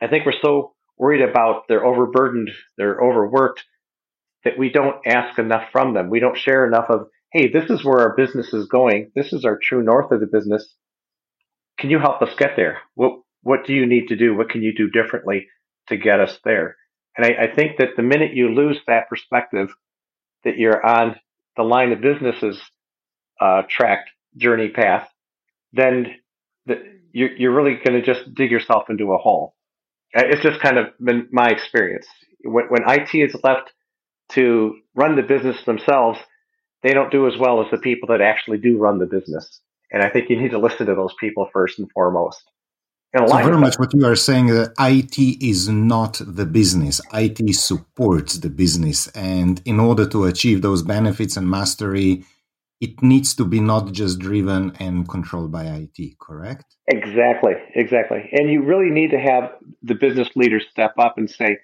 I 0.02 0.08
think 0.08 0.26
we're 0.26 0.34
so 0.42 0.74
worried 0.98 1.22
about 1.22 1.68
they're 1.68 1.86
overburdened, 1.86 2.52
they're 2.78 3.00
overworked, 3.00 3.64
that 4.44 4.58
we 4.58 4.70
don't 4.70 5.06
ask 5.06 5.38
enough 5.40 5.70
from 5.72 5.94
them. 5.94 6.10
We 6.10 6.20
don't 6.20 6.38
share 6.38 6.66
enough 6.66 6.90
of, 6.90 7.08
hey, 7.32 7.52
this 7.52 7.70
is 7.70 7.84
where 7.84 8.00
our 8.00 8.16
business 8.16 8.54
is 8.54 8.68
going. 8.68 9.12
This 9.16 9.34
is 9.34 9.46
our 9.46 9.58
true 9.62 9.84
north 9.84 10.12
of 10.12 10.20
the 10.20 10.28
business. 10.28 10.76
Can 11.80 11.90
you 11.90 12.00
help 12.00 12.22
us 12.22 12.36
get 12.38 12.56
there? 12.56 12.80
What 12.96 13.20
what 13.44 13.66
do 13.66 13.74
you 13.74 13.88
need 13.88 14.08
to 14.08 14.16
do? 14.16 14.36
What 14.36 14.50
can 14.50 14.62
you 14.62 14.74
do 14.76 14.90
differently 14.90 15.48
to 15.88 15.98
get 15.98 16.20
us 16.20 16.38
there? 16.44 16.78
And 17.18 17.26
I, 17.26 17.46
I 17.46 17.56
think 17.56 17.78
that 17.78 17.96
the 17.96 18.04
minute 18.04 18.36
you 18.36 18.50
lose 18.50 18.80
that 18.88 19.10
perspective, 19.10 19.70
that 20.44 20.58
you're 20.58 20.86
on 20.86 21.16
the 21.58 21.64
line 21.64 21.92
of 21.92 22.02
businesses 22.02 22.60
uh, 23.40 23.64
track 23.70 24.08
journey 24.38 24.70
path, 24.70 25.08
then 25.74 26.16
the, 26.66 26.76
you're, 27.12 27.36
you're 27.36 27.56
really 27.56 27.76
going 27.84 28.00
to 28.00 28.02
just 28.02 28.34
dig 28.34 28.52
yourself 28.52 28.90
into 28.90 29.14
a 29.14 29.18
hole. 29.18 29.56
Uh, 30.16 30.24
it's 30.26 30.44
just 30.44 30.60
kind 30.62 30.78
of 30.78 30.88
been 31.00 31.28
my 31.32 31.50
experience. 31.50 32.08
When, 32.44 32.66
when 32.66 32.84
IT 32.88 33.14
is 33.14 33.36
left 33.44 33.72
to 34.34 34.76
run 34.96 35.16
the 35.16 35.24
business 35.24 35.64
themselves, 35.66 36.20
they 36.84 36.94
don't 36.94 37.12
do 37.12 37.28
as 37.28 37.34
well 37.40 37.64
as 37.64 37.70
the 37.72 37.78
people 37.78 38.08
that 38.10 38.22
actually 38.22 38.58
do 38.58 38.78
run 38.78 39.00
the 39.00 39.06
business. 39.06 39.62
And 39.92 40.02
I 40.02 40.10
think 40.10 40.30
you 40.30 40.42
need 40.42 40.52
to 40.52 40.58
listen 40.60 40.88
to 40.88 40.96
those 40.96 41.14
people 41.20 41.50
first 41.54 41.80
and 41.80 41.92
foremost. 41.92 42.44
So 43.17 43.26
very 43.28 43.58
much 43.58 43.78
what 43.78 43.93
you 43.93 44.06
are 44.06 44.15
saying 44.15 44.47
that 44.47 44.74
IT 44.80 45.17
is 45.43 45.67
not 45.67 46.21
the 46.26 46.45
business. 46.45 47.02
IT 47.13 47.56
supports 47.56 48.38
the 48.38 48.50
business. 48.50 49.08
And 49.08 49.62
in 49.65 49.82
order 49.82 50.08
to 50.08 50.26
achieve 50.26 50.62
those 50.62 50.82
benefits 50.82 51.36
and 51.36 51.50
mastery, 51.50 52.24
it 52.80 53.04
needs 53.04 53.36
to 53.36 53.43
be 53.43 53.60
not 53.60 53.91
just 53.91 54.19
driven 54.19 54.76
and 54.80 55.08
controlled 55.10 55.52
by 55.52 55.65
IT, 55.65 56.19
correct? 56.19 56.78
Exactly, 56.88 57.54
exactly. 57.76 58.30
And 58.32 58.50
you 58.50 58.63
really 58.63 58.89
need 58.89 59.12
to 59.12 59.19
have 59.19 59.52
the 59.84 59.95
business 59.95 60.30
leaders 60.36 60.65
step 60.71 60.93
up 60.97 61.17
and 61.17 61.30
say, 61.30 61.58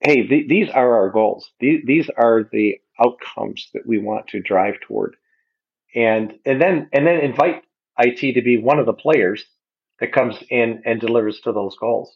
hey, 0.00 0.26
th- 0.26 0.48
these 0.48 0.70
are 0.70 0.96
our 0.96 1.10
goals. 1.10 1.50
These, 1.58 1.82
these 1.84 2.10
are 2.16 2.48
the 2.52 2.76
outcomes 3.04 3.68
that 3.74 3.84
we 3.84 3.98
want 3.98 4.28
to 4.28 4.40
drive 4.40 4.74
toward. 4.80 5.16
And, 5.94 6.34
and 6.46 6.62
then, 6.62 6.88
and 6.92 7.04
then 7.04 7.18
invite 7.18 7.64
IT 7.98 8.34
to 8.34 8.42
be 8.42 8.58
one 8.58 8.78
of 8.78 8.86
the 8.86 8.92
players 8.92 9.44
that 10.04 10.12
comes 10.12 10.36
in 10.50 10.82
and 10.84 11.00
delivers 11.00 11.40
to 11.40 11.52
those 11.52 11.74
goals. 11.80 12.14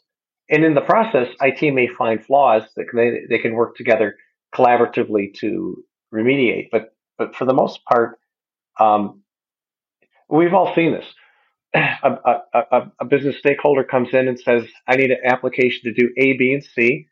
And 0.51 0.63
in 0.63 0.75
the 0.75 0.83
process, 0.83 1.29
IT 1.41 1.73
may 1.73 1.89
find 1.89 2.23
flaws 2.23 2.63
that 2.77 2.87
they, 2.95 3.21
they 3.29 3.41
can 3.41 3.55
work 3.55 3.77
together 3.77 4.17
collaboratively 4.55 5.35
to 5.41 5.83
remediate. 6.15 6.69
But, 6.71 6.95
but 7.17 7.35
for 7.35 7.47
the 7.47 7.55
most 7.55 7.81
part, 7.87 8.19
um, 8.79 9.23
we've 10.29 10.53
all 10.53 10.75
seen 10.75 10.93
this. 10.93 11.07
A, 11.75 12.11
a, 12.25 12.43
a, 12.55 12.93
a, 13.01 13.05
business 13.05 13.37
stakeholder 13.39 13.85
comes 13.85 14.09
in 14.13 14.27
and 14.27 14.41
says, 14.41 14.65
I 14.87 14.97
need 14.97 15.11
an 15.11 15.19
application 15.25 15.81
to 15.85 15.93
do 15.93 16.11
A, 16.17 16.33
B, 16.39 16.55
and 16.55 16.65
C. 16.65 17.09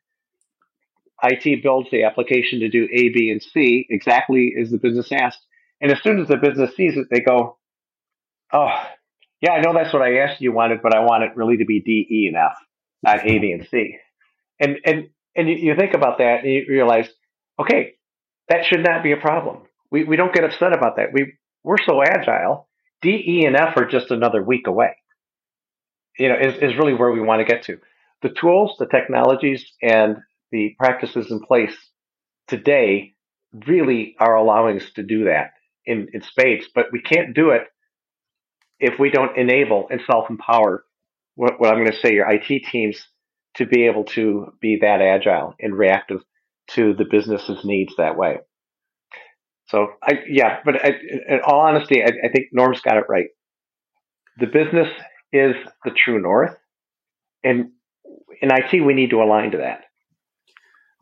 IT 1.22 1.62
builds 1.62 1.88
the 1.90 2.04
application 2.04 2.60
to 2.60 2.68
do 2.70 2.88
A, 2.90 3.10
B, 3.10 3.30
and 3.30 3.42
C 3.42 3.86
exactly 3.90 4.54
as 4.60 4.70
the 4.70 4.78
business 4.78 5.12
asked. 5.12 5.40
And 5.80 5.92
as 5.92 6.02
soon 6.02 6.20
as 6.20 6.28
the 6.28 6.38
business 6.38 6.74
sees 6.74 6.96
it, 6.96 7.08
they 7.10 7.20
go, 7.20 7.58
Oh, 8.52 8.70
yeah, 9.46 9.52
I 9.52 9.60
know 9.60 9.72
that's 9.72 9.92
what 9.92 10.02
I 10.02 10.18
asked 10.18 10.40
you 10.40 10.52
wanted, 10.52 10.82
but 10.82 10.94
I 10.94 11.00
want 11.00 11.22
it 11.22 11.36
really 11.36 11.58
to 11.58 11.64
be 11.64 11.80
D, 11.80 12.06
E, 12.10 12.26
and 12.26 12.36
F, 12.36 12.56
not 13.04 13.24
A, 13.24 13.38
B, 13.38 13.52
and 13.52 13.66
C. 13.70 13.96
And 14.58 14.78
and 14.84 15.08
and 15.36 15.48
you, 15.48 15.76
think 15.76 15.94
about 15.94 16.18
that 16.18 16.42
and 16.42 16.52
you 16.52 16.64
realize, 16.68 17.08
okay, 17.60 17.94
that 18.48 18.64
should 18.64 18.82
not 18.82 19.04
be 19.04 19.12
a 19.12 19.16
problem. 19.16 19.62
We 19.90 20.02
we 20.02 20.16
don't 20.16 20.34
get 20.34 20.42
upset 20.42 20.72
about 20.72 20.96
that. 20.96 21.12
We 21.12 21.34
we're 21.62 21.76
so 21.86 22.02
agile. 22.02 22.68
D, 23.02 23.22
E, 23.24 23.44
and 23.46 23.54
F 23.54 23.76
are 23.76 23.84
just 23.84 24.10
another 24.10 24.42
week 24.42 24.66
away. 24.66 24.96
You 26.18 26.30
know, 26.30 26.38
is, 26.40 26.56
is 26.56 26.76
really 26.76 26.94
where 26.94 27.12
we 27.12 27.20
want 27.20 27.40
to 27.40 27.44
get 27.44 27.62
to. 27.64 27.78
The 28.22 28.30
tools, 28.30 28.74
the 28.80 28.86
technologies, 28.86 29.64
and 29.80 30.16
the 30.50 30.74
practices 30.76 31.30
in 31.30 31.38
place 31.38 31.76
today 32.48 33.14
really 33.66 34.16
are 34.18 34.34
allowing 34.34 34.80
us 34.80 34.90
to 34.96 35.04
do 35.04 35.26
that 35.26 35.50
in, 35.84 36.08
in 36.12 36.22
spades, 36.22 36.66
but 36.74 36.86
we 36.90 37.00
can't 37.00 37.34
do 37.34 37.50
it 37.50 37.62
if 38.78 38.98
we 38.98 39.10
don't 39.10 39.36
enable 39.36 39.86
and 39.90 40.00
self 40.06 40.28
empower 40.30 40.84
what, 41.34 41.60
what 41.60 41.70
I'm 41.70 41.82
going 41.82 41.92
to 41.92 41.98
say 41.98 42.14
your 42.14 42.30
IT 42.30 42.64
teams 42.70 43.06
to 43.56 43.66
be 43.66 43.86
able 43.86 44.04
to 44.04 44.52
be 44.60 44.78
that 44.80 45.00
agile 45.00 45.54
and 45.60 45.76
reactive 45.76 46.20
to 46.68 46.94
the 46.94 47.04
business's 47.10 47.64
needs 47.64 47.94
that 47.96 48.16
way. 48.16 48.38
So 49.68 49.88
I, 50.02 50.20
yeah, 50.28 50.60
but 50.64 50.84
I, 50.84 50.88
in 51.28 51.40
all 51.44 51.60
honesty, 51.60 52.02
I, 52.02 52.06
I 52.06 52.28
think 52.32 52.46
Norm's 52.52 52.80
got 52.80 52.98
it 52.98 53.04
right. 53.08 53.28
The 54.38 54.46
business 54.46 54.88
is 55.32 55.54
the 55.84 55.90
true 55.90 56.20
north, 56.20 56.56
and 57.42 57.70
in 58.42 58.50
IT 58.50 58.84
we 58.84 58.94
need 58.94 59.10
to 59.10 59.22
align 59.22 59.52
to 59.52 59.58
that. 59.58 59.84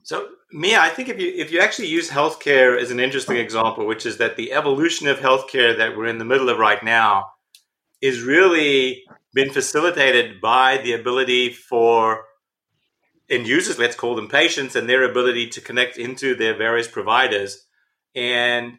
So, 0.03 0.29
Miha, 0.55 0.79
I 0.79 0.89
think 0.91 1.09
if 1.09 1.21
you 1.21 1.33
if 1.35 1.51
you 1.51 1.61
actually 1.61 1.89
use 1.89 2.11
healthcare 2.11 2.81
as 2.81 2.91
an 2.91 3.01
interesting 3.01 3.37
example, 3.37 3.87
which 3.87 4.07
is 4.07 4.19
that 4.19 4.37
the 4.37 4.53
evolution 4.53 5.09
of 5.09 5.19
healthcare 5.19 5.77
that 5.77 5.97
we're 5.97 6.07
in 6.07 6.19
the 6.19 6.25
middle 6.25 6.49
of 6.49 6.59
right 6.59 6.83
now 6.83 7.34
is 8.05 8.21
really 8.21 9.03
been 9.33 9.49
facilitated 9.49 10.39
by 10.39 10.77
the 10.77 10.93
ability 10.93 11.49
for 11.49 12.25
end 13.31 13.47
users, 13.47 13.79
let's 13.79 13.97
call 13.97 14.15
them 14.15 14.29
patients, 14.29 14.77
and 14.77 14.87
their 14.87 15.05
ability 15.11 15.49
to 15.49 15.63
connect 15.63 15.97
into 15.97 16.35
their 16.35 16.55
various 16.55 16.87
providers. 16.87 17.67
And 18.15 18.75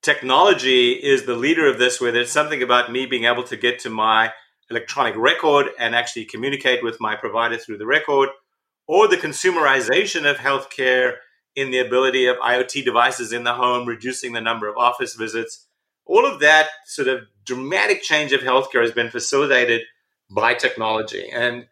technology 0.00 0.92
is 0.92 1.26
the 1.26 1.34
leader 1.34 1.68
of 1.68 1.78
this, 1.78 2.00
where 2.00 2.10
there's 2.10 2.32
something 2.32 2.62
about 2.62 2.90
me 2.90 3.04
being 3.04 3.24
able 3.24 3.44
to 3.44 3.56
get 3.58 3.80
to 3.80 3.90
my 3.90 4.32
electronic 4.70 5.14
record 5.14 5.66
and 5.78 5.94
actually 5.94 6.24
communicate 6.24 6.82
with 6.82 6.96
my 7.00 7.14
provider 7.16 7.58
through 7.58 7.76
the 7.76 7.86
record, 7.86 8.30
or 8.88 9.08
the 9.08 9.18
consumerization 9.18 10.24
of 10.24 10.38
healthcare 10.38 11.16
in 11.54 11.70
the 11.70 11.80
ability 11.80 12.24
of 12.24 12.38
IoT 12.38 12.82
devices 12.82 13.30
in 13.30 13.44
the 13.44 13.52
home, 13.52 13.86
reducing 13.86 14.32
the 14.32 14.40
number 14.40 14.68
of 14.68 14.78
office 14.78 15.16
visits. 15.16 15.66
All 16.10 16.26
of 16.26 16.40
that 16.40 16.66
sort 16.86 17.06
of 17.06 17.28
dramatic 17.44 18.02
change 18.02 18.32
of 18.32 18.40
healthcare 18.40 18.82
has 18.82 18.90
been 18.90 19.10
facilitated 19.10 19.82
by 20.28 20.54
technology. 20.54 21.30
And 21.32 21.66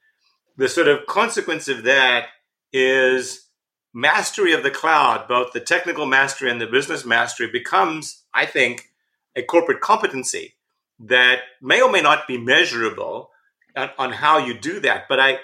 the 0.57 0.69
sort 0.69 0.87
of 0.87 1.07
consequence 1.07 1.67
of 1.67 1.83
that 1.83 2.27
is 2.73 3.49
mastery 3.93 4.53
of 4.53 4.63
the 4.63 4.71
cloud, 4.71 5.27
both 5.27 5.53
the 5.53 5.61
technical 5.61 6.07
mastery 6.07 6.53
and 6.53 6.61
the 6.61 6.69
business 6.69 7.05
mastery, 7.05 7.51
becomes, 7.51 8.23
I 8.33 8.47
think, 8.47 8.91
a 9.35 9.43
corporate 9.43 9.81
competency 9.81 10.55
that 11.01 11.41
may 11.61 11.83
or 11.83 11.91
may 11.91 12.01
not 12.01 12.29
be 12.29 12.39
measurable 12.39 13.31
on, 13.75 13.91
on 13.99 14.13
how 14.13 14.39
you 14.39 14.55
do 14.55 14.79
that. 14.81 15.09
But 15.09 15.19
I, 15.19 15.39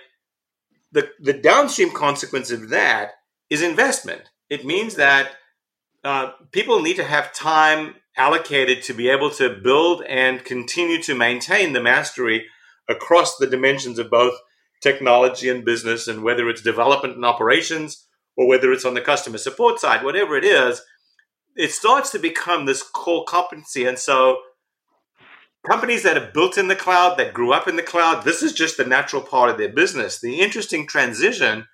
the, 0.92 1.11
the 1.18 1.33
downstream 1.33 1.90
consequence 1.90 2.52
of 2.52 2.68
that 2.68 3.14
is 3.50 3.61
investment. 3.61 4.22
It 4.48 4.64
means 4.64 4.94
that 4.94 5.33
uh, 6.04 6.30
people 6.52 6.80
need 6.80 6.96
to 6.96 7.04
have 7.04 7.33
time 7.33 7.96
allocated 8.16 8.83
to 8.83 8.94
be 8.94 9.09
able 9.09 9.31
to 9.31 9.50
build 9.50 10.03
and 10.09 10.44
continue 10.44 11.03
to 11.03 11.14
maintain 11.14 11.72
the 11.72 11.83
mastery 11.83 12.46
across 12.88 13.37
the 13.37 13.46
dimensions 13.46 13.98
of 13.98 14.11
both 14.11 14.35
technology 14.83 15.48
and 15.48 15.64
business, 15.64 16.07
and 16.07 16.22
whether 16.22 16.48
it's 16.48 16.62
development 16.62 17.16
and 17.16 17.24
operations 17.24 18.07
or 18.37 18.46
whether 18.46 18.72
it's 18.72 18.85
on 18.85 18.94
the 18.94 19.00
customer 19.00 19.38
support 19.38 19.81
side, 19.81 20.05
whatever 20.05 20.37
it 20.37 20.44
is, 20.44 20.83
it 21.57 21.70
starts 21.70 22.11
to 22.11 22.18
become 22.18 22.66
this 22.66 22.83
core 22.83 23.24
competency. 23.24 23.87
And 23.87 23.98
so 23.98 24.38
companies 25.66 26.03
that 26.03 26.18
are 26.18 26.31
built 26.33 26.59
in 26.59 26.68
the 26.68 26.77
cloud, 26.77 27.16
that 27.16 27.33
grew 27.33 27.53
up 27.53 27.68
in 27.68 27.77
the 27.77 27.83
cloud, 27.83 28.24
this 28.24 28.42
is 28.42 28.53
just 28.53 28.77
the 28.77 28.85
natural 28.85 29.22
part 29.22 29.50
of 29.50 29.57
their 29.57 29.72
business. 29.72 30.20
The 30.20 30.40
interesting 30.40 30.87
transition 30.87 31.66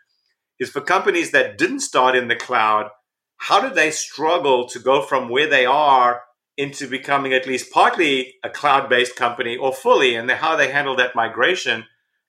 is 0.59 0.71
for 0.71 0.81
companies 0.81 1.31
that 1.33 1.59
didn't 1.59 1.81
start 1.81 2.15
in 2.15 2.29
the 2.29 2.37
cloud, 2.37 2.91
how 3.39 3.67
do 3.67 3.75
they 3.75 3.91
struggle 3.91 4.69
to 4.69 4.79
go 4.79 5.03
from 5.03 5.31
where 5.31 5.49
they 5.49 5.65
are 5.65 6.21
into 6.61 6.87
becoming 6.87 7.33
at 7.33 7.47
least 7.47 7.73
partly 7.73 8.35
a 8.45 8.51
cloud 8.51 8.91
based 8.91 9.17
company 9.17 9.57
or 9.57 9.73
fully, 9.73 10.15
and 10.15 10.31
how 10.31 10.57
they 10.57 10.71
handle 10.71 10.95
that 10.97 11.17
migration 11.17 11.87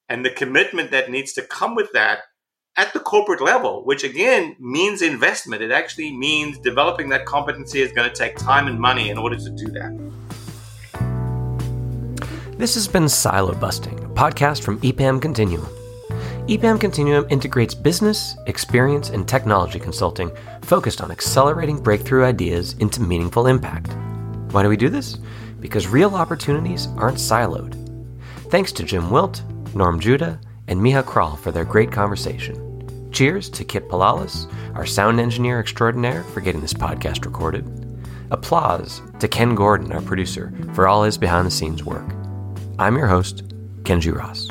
and 0.08 0.26
the 0.26 0.30
commitment 0.30 0.90
that 0.92 1.12
needs 1.12 1.34
to 1.34 1.42
come 1.42 1.76
with 1.76 1.92
that 1.92 2.20
at 2.78 2.94
the 2.94 3.00
corporate 3.00 3.42
level, 3.42 3.84
which 3.84 4.06
again 4.06 4.56
means 4.58 5.02
investment. 5.02 5.62
It 5.62 5.72
actually 5.72 6.16
means 6.16 6.58
developing 6.60 7.10
that 7.10 7.26
competency 7.26 7.82
is 7.82 7.92
going 7.92 8.10
to 8.10 8.16
take 8.16 8.38
time 8.38 8.68
and 8.68 8.80
money 8.80 9.10
in 9.10 9.18
order 9.18 9.36
to 9.36 9.50
do 9.50 9.68
that. 9.72 9.92
This 12.58 12.76
has 12.76 12.88
been 12.88 13.10
Silo 13.10 13.54
Busting, 13.54 14.00
a 14.00 14.10
podcast 14.10 14.64
from 14.64 14.80
EPAM 14.80 15.22
Continuum. 15.22 15.68
EPAM 16.48 16.80
Continuum 16.80 17.26
integrates 17.30 17.76
business, 17.76 18.36
experience, 18.48 19.10
and 19.10 19.28
technology 19.28 19.80
consulting 19.80 20.32
focused 20.62 21.02
on 21.02 21.12
accelerating 21.12 21.82
breakthrough 21.82 22.24
ideas 22.24 22.76
into 22.80 23.02
meaningful 23.02 23.48
impact. 23.48 23.94
Why 24.52 24.64
do 24.64 24.70
we 24.70 24.78
do 24.78 24.90
this? 24.90 25.18
Because 25.60 25.88
real 25.88 26.16
opportunities 26.16 26.88
aren't 26.98 27.18
siloed. 27.18 27.78
Thanks 28.50 28.72
to 28.74 28.84
Jim 28.84 29.10
Wilt, 29.10 29.44
Norm 29.74 30.00
Judah, 30.00 30.40
and 30.68 30.80
Miha 30.80 31.04
Kralj 31.04 31.40
for 31.40 31.52
their 31.52 31.66
great 31.66 31.92
conversation. 31.92 33.10
Cheers 33.12 33.50
to 33.52 33.64
Kit 33.64 33.88
Palalis, 33.90 34.52
our 34.76 34.86
sound 34.86 35.20
engineer 35.20 35.60
extraordinaire, 35.60 36.24
for 36.24 36.42
getting 36.42 36.62
this 36.62 36.74
podcast 36.74 37.26
recorded. 37.26 37.66
Applause 38.32 39.02
to 39.20 39.28
Ken 39.28 39.56
Gordon, 39.56 39.92
our 39.92 40.02
producer, 40.02 40.54
for 40.74 40.88
all 40.88 41.04
his 41.04 41.18
behind 41.18 41.46
the 41.46 41.52
scenes 41.52 41.84
work. 41.84 42.10
I'm 42.80 42.98
your 42.98 43.08
host, 43.08 43.48
Kenji 43.84 44.16
Ross. 44.16 44.50